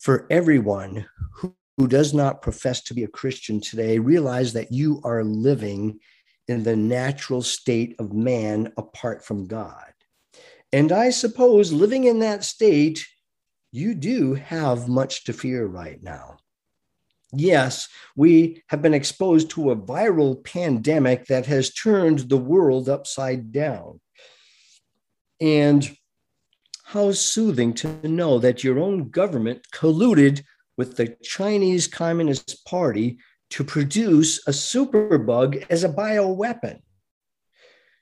[0.05, 5.01] For everyone who, who does not profess to be a Christian today, realize that you
[5.03, 5.99] are living
[6.47, 9.95] in the natural state of man apart from God.
[10.75, 13.07] And I suppose living in that state,
[13.73, 16.37] you do have much to fear right now.
[17.33, 23.53] Yes, we have been exposed to a viral pandemic that has turned the world upside
[23.53, 24.03] down.
[25.41, 25.97] And
[26.85, 30.43] how soothing to know that your own government colluded
[30.77, 33.19] with the Chinese Communist Party
[33.51, 36.81] to produce a superbug as a bioweapon.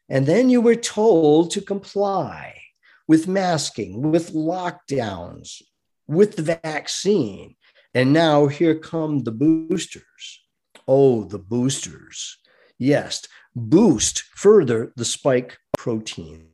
[0.09, 2.61] And then you were told to comply
[3.07, 5.62] with masking, with lockdowns,
[6.09, 7.55] with the vaccine.
[7.95, 10.43] And now here come the boosters.
[10.89, 12.39] Oh, the boosters.
[12.78, 13.22] Yes,
[13.55, 16.51] boost further the spike protein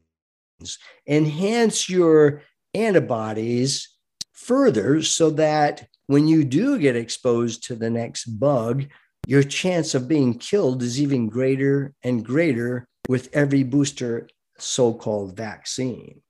[1.07, 2.43] enhance your
[2.75, 3.89] antibodies
[4.33, 8.87] further so that when you do get exposed to the next bug,
[9.27, 14.29] your chance of being killed is even greater and greater with every booster
[14.59, 16.23] so called vaccine.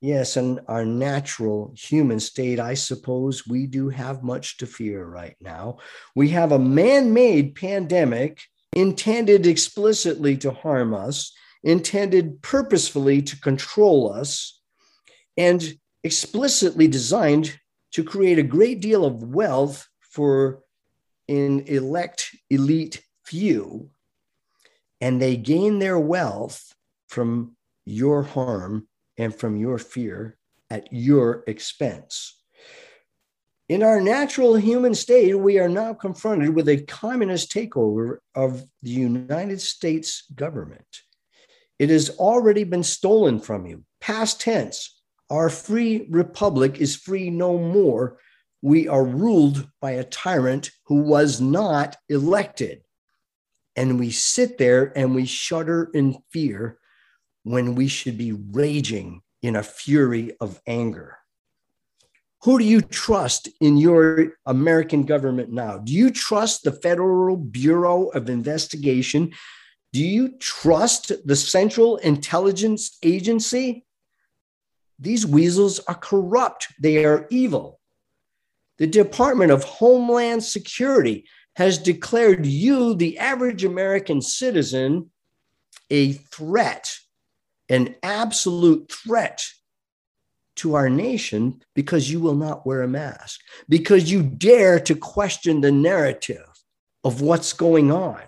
[0.00, 5.36] Yes, in our natural human state, I suppose we do have much to fear right
[5.40, 5.78] now.
[6.16, 8.40] We have a man made pandemic
[8.74, 11.32] intended explicitly to harm us
[11.62, 14.60] intended purposefully to control us
[15.36, 17.58] and explicitly designed
[17.92, 20.60] to create a great deal of wealth for
[21.28, 23.90] an elect elite few.
[25.00, 26.74] And they gain their wealth
[27.08, 30.36] from your harm and from your fear
[30.70, 32.36] at your expense.
[33.68, 38.90] In our natural human state, we are now confronted with a communist takeover of the
[38.90, 41.02] United States government.
[41.80, 43.84] It has already been stolen from you.
[44.02, 45.00] Past tense.
[45.30, 48.18] Our free republic is free no more.
[48.60, 52.82] We are ruled by a tyrant who was not elected.
[53.76, 56.78] And we sit there and we shudder in fear
[57.44, 61.16] when we should be raging in a fury of anger.
[62.42, 65.78] Who do you trust in your American government now?
[65.78, 69.32] Do you trust the Federal Bureau of Investigation
[69.92, 73.84] do you trust the Central Intelligence Agency?
[74.98, 77.80] These weasels are corrupt, they are evil.
[78.78, 81.26] The Department of Homeland Security
[81.56, 85.10] has declared you, the average American citizen,
[85.90, 86.96] a threat,
[87.68, 89.44] an absolute threat
[90.56, 95.60] to our nation because you will not wear a mask, because you dare to question
[95.60, 96.46] the narrative
[97.02, 98.20] of what's going on.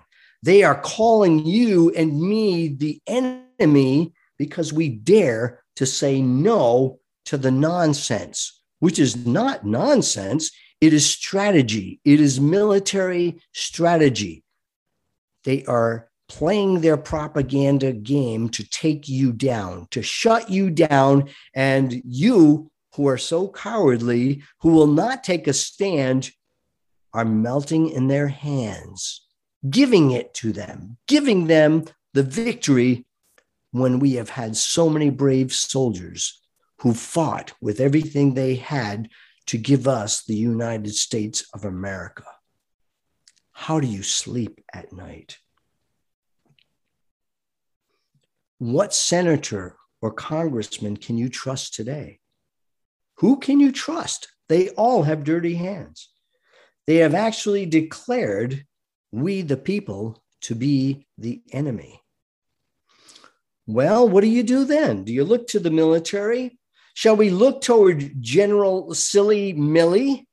[0.43, 7.37] They are calling you and me the enemy because we dare to say no to
[7.37, 10.51] the nonsense, which is not nonsense.
[10.81, 14.43] It is strategy, it is military strategy.
[15.45, 21.29] They are playing their propaganda game to take you down, to shut you down.
[21.55, 26.31] And you, who are so cowardly, who will not take a stand,
[27.13, 29.22] are melting in their hands
[29.69, 31.85] giving it to them, giving them
[32.15, 33.07] the victory
[33.71, 36.41] when we have had so many brave soldiers
[36.81, 39.09] who fought with everything they had
[39.47, 42.25] to give us the United States of America.
[43.53, 45.39] How do you sleep at night?
[48.59, 52.21] What senator or congressman can you trust today?
[53.19, 54.29] Who can you trust?
[54.49, 56.09] They all have dirty hands.
[56.87, 58.65] they have actually declared
[59.13, 62.03] we, the people, to be the enemy.
[63.67, 65.05] Well, what do you do then?
[65.05, 66.59] Do you look to the military?
[66.95, 70.27] Shall we look toward General Silly Milley?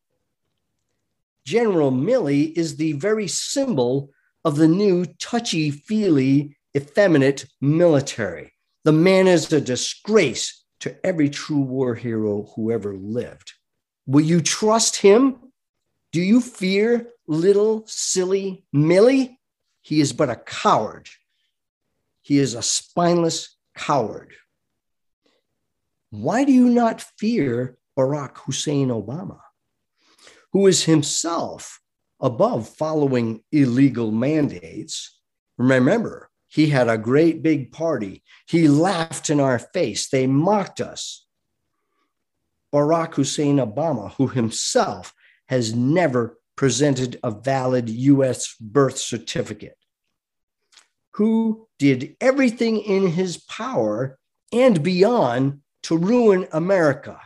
[1.45, 4.09] General Milley is the very symbol
[4.43, 8.53] of the new touchy feely, effeminate military.
[8.83, 13.53] The man is a disgrace to every true war hero who ever lived.
[14.07, 15.37] Will you trust him?
[16.11, 19.37] Do you fear little silly Milley?
[19.81, 21.07] He is but a coward.
[22.21, 24.33] He is a spineless coward.
[26.09, 29.39] Why do you not fear Barack Hussein Obama,
[30.53, 31.79] who is himself
[32.19, 35.19] above following illegal mandates?
[35.57, 38.23] Remember, he had a great big party.
[38.47, 40.09] He laughed in our face.
[40.09, 41.27] They mocked us.
[42.73, 45.13] Barack Hussein Obama, who himself
[45.47, 49.77] has never presented a valid US birth certificate,
[51.11, 54.19] who did everything in his power
[54.51, 57.17] and beyond to ruin America.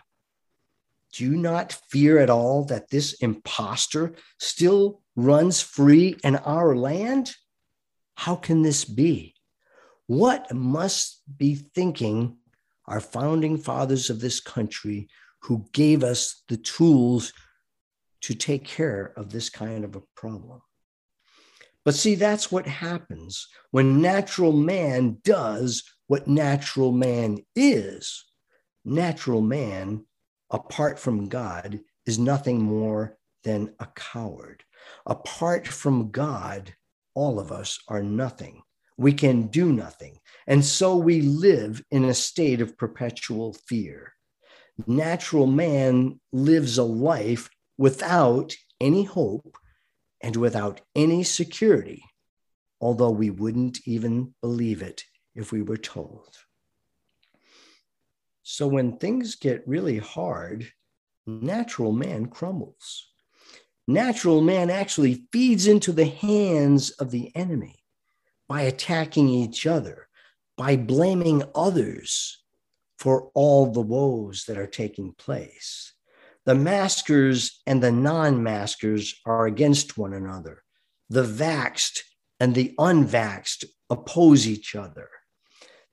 [1.14, 7.34] Do you not fear at all that this impostor still runs free in our land?
[8.14, 9.34] How can this be?
[10.06, 12.38] What must be thinking
[12.86, 15.08] our founding fathers of this country
[15.40, 17.34] who gave us the tools
[18.24, 20.62] to take care of this kind of a problem?
[21.86, 28.26] But see, that's what happens when natural man does what natural man is.
[28.86, 30.06] Natural man,
[30.52, 34.64] apart from God, is nothing more than a coward.
[35.06, 36.74] Apart from God,
[37.16, 38.62] all of us are nothing.
[38.98, 40.20] We can do nothing.
[40.46, 44.14] And so we live in a state of perpetual fear.
[44.86, 47.50] Natural man lives a life
[47.88, 49.58] without any hope
[50.22, 52.02] and without any security,
[52.80, 55.04] although we wouldn't even believe it
[55.36, 56.38] if we were told.
[58.44, 60.72] So when things get really hard,
[61.26, 63.14] natural man crumbles
[63.88, 67.76] natural man actually feeds into the hands of the enemy
[68.48, 70.08] by attacking each other,
[70.58, 72.42] by blaming others
[72.98, 75.93] for all the woes that are taking place.
[76.46, 80.64] The maskers and the non maskers are against one another.
[81.10, 82.02] The vaxed
[82.39, 85.10] and the unvaxed oppose each other.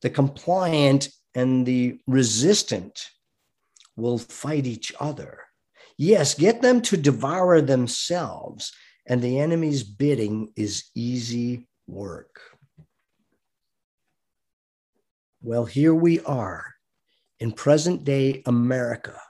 [0.02, 3.00] The compliant and the resistant
[3.96, 5.40] will fight each other.
[5.96, 8.72] Yes, get them to devour themselves,
[9.06, 12.40] and the enemy's bidding is easy work.
[15.42, 16.64] Well, here we are
[17.38, 19.20] in present day America,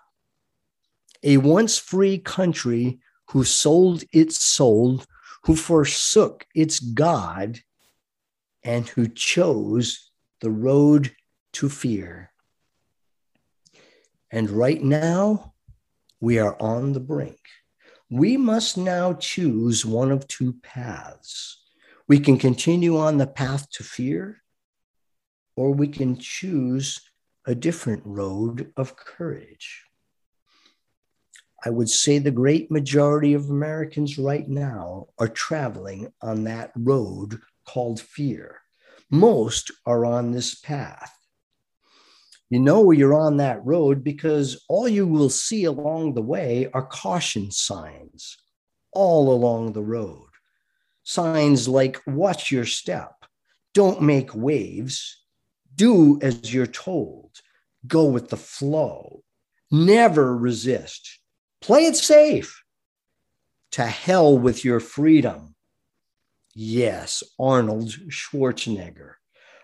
[1.22, 5.02] a once free country who sold its soul,
[5.44, 7.60] who forsook its God,
[8.62, 10.10] and who chose
[10.40, 11.12] the road
[11.52, 12.32] to fear.
[14.30, 15.54] And right now,
[16.20, 17.38] we are on the brink.
[18.10, 21.62] We must now choose one of two paths.
[22.08, 24.42] We can continue on the path to fear,
[25.56, 27.00] or we can choose
[27.46, 29.84] a different road of courage.
[31.64, 37.40] I would say the great majority of Americans right now are traveling on that road
[37.66, 38.60] called fear.
[39.10, 41.14] Most are on this path.
[42.48, 46.86] You know you're on that road because all you will see along the way are
[46.86, 48.38] caution signs
[48.92, 50.26] all along the road.
[51.04, 53.24] Signs like watch your step,
[53.72, 55.22] don't make waves,
[55.76, 57.30] do as you're told,
[57.86, 59.22] go with the flow,
[59.70, 61.19] never resist,
[61.60, 62.62] play it safe.
[63.72, 65.54] To hell with your freedom.
[66.54, 69.14] Yes, Arnold Schwarzenegger,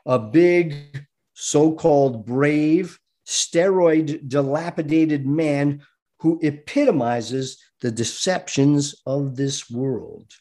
[0.07, 5.83] a big so called brave, steroid dilapidated man
[6.21, 10.33] who epitomizes the deceptions of this world.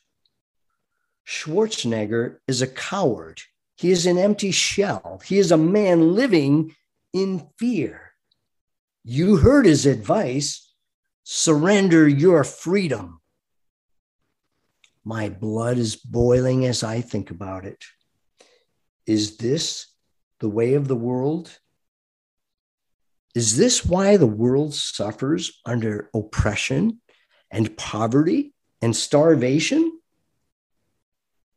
[1.27, 3.41] Schwarzenegger is a coward.
[3.75, 5.21] He is an empty shell.
[5.25, 6.75] He is a man living
[7.11, 8.13] in fear.
[9.03, 10.64] You heard his advice
[11.25, 13.19] surrender your freedom.
[15.03, 17.83] My blood is boiling as I think about it.
[19.07, 19.87] Is this
[20.39, 21.59] the way of the world?
[23.33, 27.01] Is this why the world suffers under oppression
[27.49, 29.99] and poverty and starvation?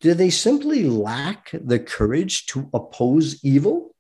[0.01, 3.95] Do they simply lack the courage to oppose evil?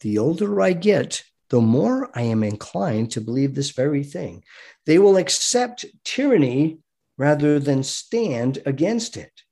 [0.00, 4.42] The older I get, the more I am inclined to believe this very thing.
[4.86, 6.78] They will accept tyranny
[7.18, 9.42] rather than stand against it.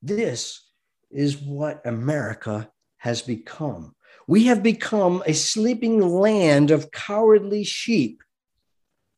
[0.00, 0.62] This
[1.10, 3.96] is what America has become.
[4.28, 8.22] We have become a sleeping land of cowardly sheep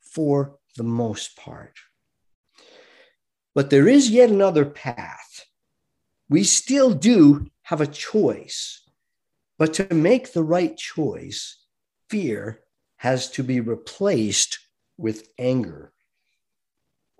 [0.01, 1.77] for the most part.
[3.53, 5.45] But there is yet another path.
[6.27, 8.81] We still do have a choice,
[9.59, 11.58] but to make the right choice,
[12.09, 12.61] fear
[12.97, 14.59] has to be replaced
[14.97, 15.93] with anger.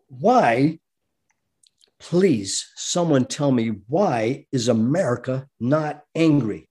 [0.08, 0.80] Why,
[2.00, 6.70] please, someone tell me, why is America not angry?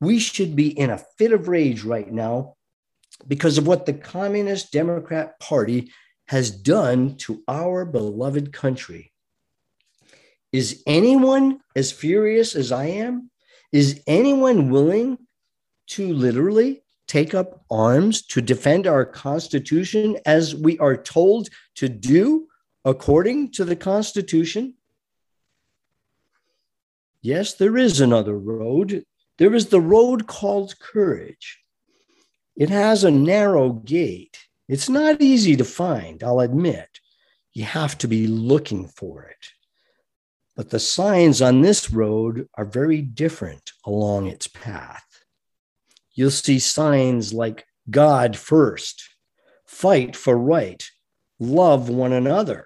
[0.00, 2.56] We should be in a fit of rage right now
[3.26, 5.90] because of what the Communist Democrat Party
[6.28, 9.12] has done to our beloved country.
[10.52, 13.30] Is anyone as furious as I am?
[13.72, 15.18] Is anyone willing
[15.88, 22.48] to literally take up arms to defend our Constitution as we are told to do
[22.84, 24.74] according to the Constitution?
[27.22, 29.04] Yes, there is another road.
[29.38, 31.62] There is the road called courage.
[32.56, 34.46] It has a narrow gate.
[34.68, 37.00] It's not easy to find, I'll admit.
[37.52, 39.48] You have to be looking for it.
[40.56, 45.15] But the signs on this road are very different along its path.
[46.16, 49.08] You'll see signs like God first,
[49.66, 50.82] fight for right,
[51.38, 52.64] love one another,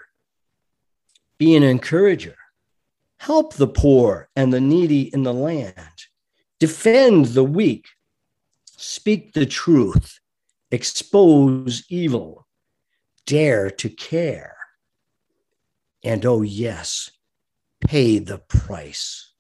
[1.37, 2.37] be an encourager,
[3.19, 5.75] help the poor and the needy in the land,
[6.61, 7.87] defend the weak,
[8.65, 10.21] speak the truth,
[10.71, 12.47] expose evil,
[13.27, 14.57] dare to care.
[16.05, 17.11] And oh, yes,
[17.81, 19.33] pay the price.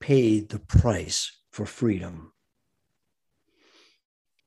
[0.00, 2.32] Pay the price for freedom.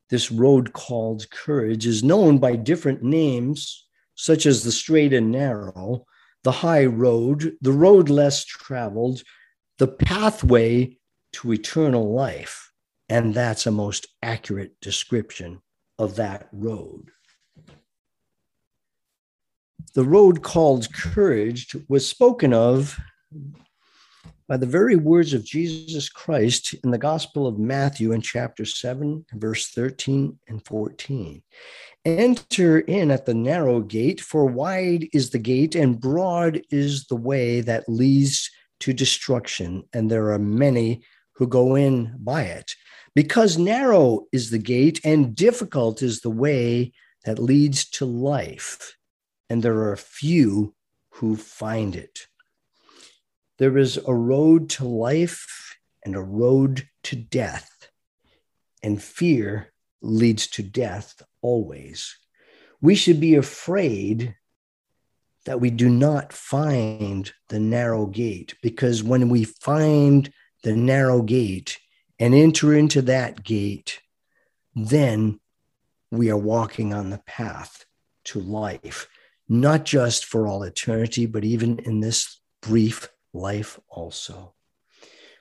[0.09, 6.05] This road called courage is known by different names, such as the straight and narrow,
[6.43, 9.23] the high road, the road less traveled,
[9.77, 10.97] the pathway
[11.33, 12.71] to eternal life.
[13.09, 15.61] And that's a most accurate description
[15.99, 17.11] of that road.
[19.93, 22.99] The road called courage was spoken of
[24.47, 29.25] by the very words of Jesus Christ in the Gospel of Matthew in chapter 7,
[29.33, 31.41] verse 13 and 14.
[32.05, 37.15] Enter in at the narrow gate, for wide is the gate and broad is the
[37.15, 41.01] way that leads to destruction, and there are many
[41.33, 42.75] who go in by it.
[43.15, 46.91] Because narrow is the gate and difficult is the way
[47.23, 48.95] that leads to life,
[49.49, 50.75] and there are few
[51.09, 52.27] who find it.
[53.57, 57.89] There is a road to life and a road to death,
[58.83, 62.17] and fear leads to death always.
[62.81, 64.35] We should be afraid
[65.45, 70.31] that we do not find the narrow gate, because when we find
[70.63, 71.77] the narrow gate
[72.19, 74.01] and enter into that gate,
[74.75, 75.39] then
[76.11, 77.85] we are walking on the path
[78.25, 79.07] to life,
[79.47, 84.53] not just for all eternity, but even in this brief life also.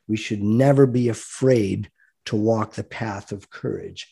[0.06, 1.90] We should never be afraid
[2.26, 4.08] to walk the path of courage.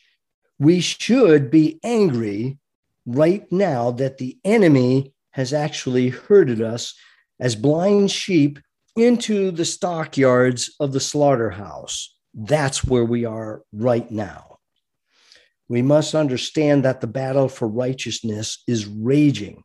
[0.59, 2.59] We should be angry
[3.05, 6.95] right now that the enemy has actually herded us
[7.41, 8.59] as blind sheep
[8.97, 12.15] into the stockyards of the slaughterhouse.
[12.35, 14.59] That's where we are right now.
[15.69, 19.65] We must understand that the battle for righteousness is raging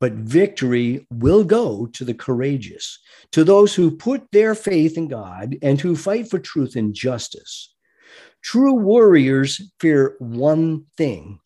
[0.00, 2.98] but victory will go to the courageous,
[3.32, 7.74] to those who put their faith in God and who fight for truth and justice.
[8.42, 11.38] True warriors fear one thing,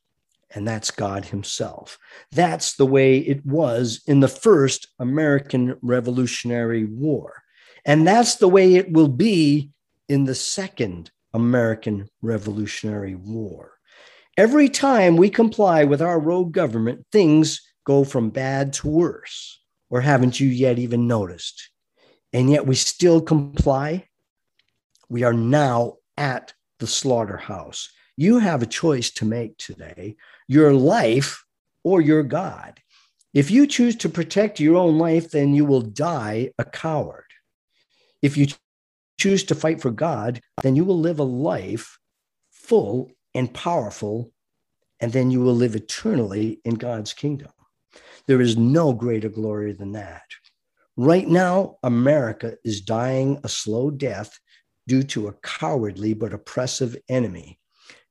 [0.55, 1.99] and that's God Himself.
[2.31, 7.43] That's the way it was in the first American Revolutionary War.
[7.85, 9.71] And that's the way it will be
[10.09, 13.73] in the second American Revolutionary War.
[14.37, 19.61] Every time we comply with our rogue government, things go from bad to worse?
[19.91, 21.70] Or haven't you yet even noticed?
[22.32, 24.09] And yet we still comply.
[25.09, 27.91] We are now at the slaughterhouse.
[28.16, 30.16] You have a choice to make today
[30.49, 31.45] your life
[31.82, 32.80] or your God.
[33.32, 37.24] If you choose to protect your own life, then you will die a coward.
[38.22, 38.47] If you
[39.18, 41.99] choose to fight for God, then you will live a life
[42.51, 44.32] full and powerful,
[45.01, 47.51] and then you will live eternally in God's kingdom.
[48.27, 50.22] There is no greater glory than that.
[50.97, 54.39] Right now, America is dying a slow death
[54.87, 57.59] due to a cowardly but oppressive enemy.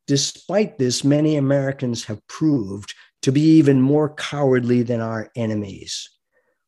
[0.06, 6.10] Despite this, many Americans have proved to be even more cowardly than our enemies.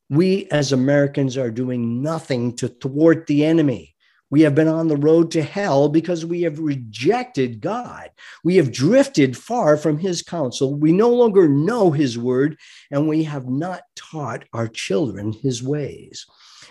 [0.09, 3.94] We as Americans are doing nothing to thwart the enemy.
[4.31, 8.09] We have been on the road to hell because we have rejected God.
[8.43, 10.73] We have drifted far from his counsel.
[10.73, 12.57] We no longer know his word,
[12.91, 16.25] and we have not taught our children his ways.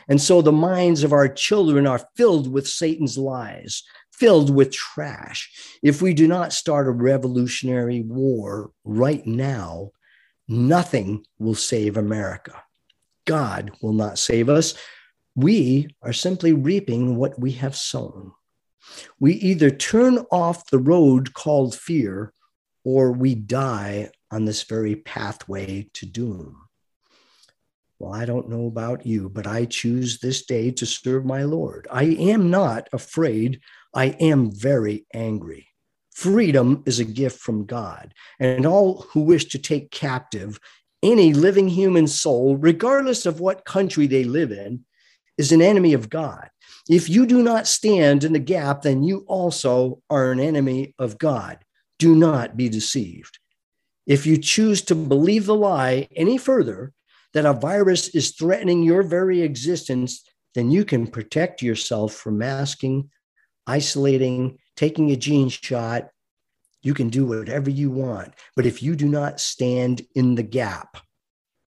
[0.09, 3.83] And so the minds of our children are filled with Satan's lies,
[4.13, 5.79] filled with trash.
[5.83, 9.93] If we do not start a revolutionary war right now,
[10.49, 12.63] nothing will save America.
[13.25, 14.75] God will not save us.
[15.37, 18.32] We are simply reaping what we have sown.
[19.18, 22.32] We either turn off the road called fear
[22.85, 26.57] or we die on this very pathway to doom.
[27.99, 31.89] Well, I don't know about you, but I choose this day to serve my Lord.
[31.91, 33.61] I am not afraid.
[33.95, 35.68] I am very angry.
[36.12, 40.61] Freedom is a gift from God, and all who wish to take captive
[41.03, 44.85] any living human soul, regardless of what country they live in,
[45.39, 46.49] is an enemy of God.
[46.89, 51.18] If you do not stand in the gap, then you also are an enemy of
[51.18, 51.59] God.
[51.99, 53.39] Do not be deceived.
[54.07, 56.93] If you choose to believe the lie any further
[57.32, 60.22] that a virus is threatening your very existence,
[60.55, 63.11] then you can protect yourself from masking,
[63.66, 66.11] isolating, taking a gene shot.
[66.82, 68.35] You can do whatever you want.
[68.55, 70.99] But if you do not stand in the gap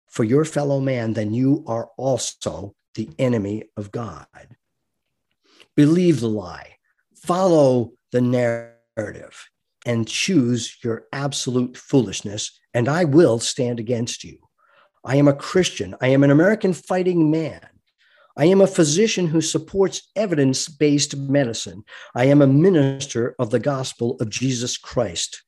[0.08, 4.26] for your fellow man, then you are also the enemy of God.
[5.76, 6.76] Believe the lie,
[7.14, 9.49] follow the narrative,
[9.84, 14.38] and choose your absolute foolishness, and I will stand against you.
[15.05, 15.94] I am a Christian.
[16.01, 17.61] I am an American fighting man.
[18.36, 21.84] I am a physician who supports evidence based medicine.
[22.14, 25.42] I am a minister of the gospel of Jesus Christ.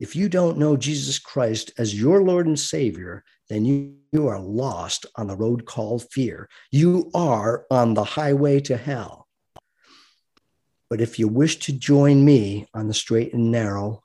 [0.00, 4.40] If you don't know Jesus Christ as your Lord and Savior, then you, you are
[4.40, 6.48] lost on the road called fear.
[6.70, 9.28] You are on the highway to hell.
[10.88, 14.04] But if you wish to join me on the straight and narrow,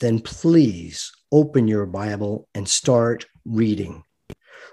[0.00, 4.04] then please open your Bible and start reading.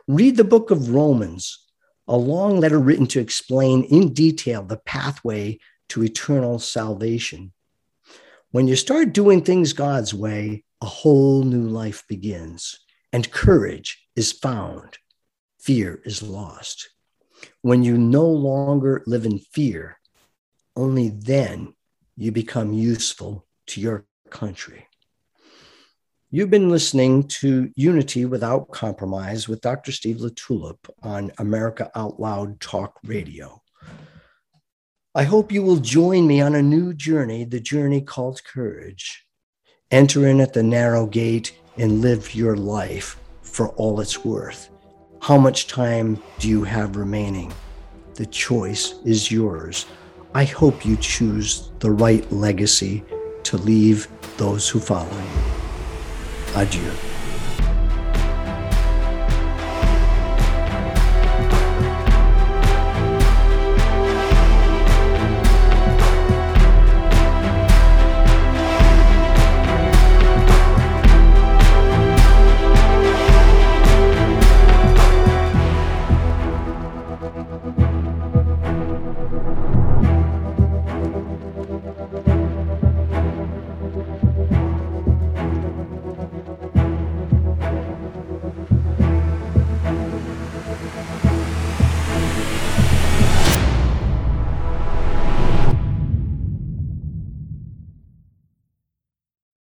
[0.08, 1.66] Read the book of Romans,
[2.08, 5.60] a long letter written to explain in detail the pathway
[5.90, 7.54] to eternal salvation.
[8.52, 12.80] When you start doing things God's way, a whole new life begins
[13.14, 14.98] and courage is found.
[15.60, 16.90] Fear is lost.
[17.62, 20.00] When you no longer live in fear,
[20.76, 21.74] only then
[22.18, 24.88] you become useful to your country.
[26.30, 29.92] You've been listening to Unity Without Compromise with Dr.
[29.92, 33.62] Steve LaTulippe on America Out Loud Talk Radio.
[35.14, 39.26] I hope you will join me on a new journey, the journey called courage.
[39.92, 43.21] Enter in at the narrow gate and live your life
[43.52, 44.70] for all it's worth.
[45.22, 47.54] How much time do you have remaining?
[48.16, 49.86] The choice is yours.
[50.34, 53.04] I hope you choose the right legacy
[53.44, 55.52] to leave those who follow you.
[56.56, 57.11] Adieu.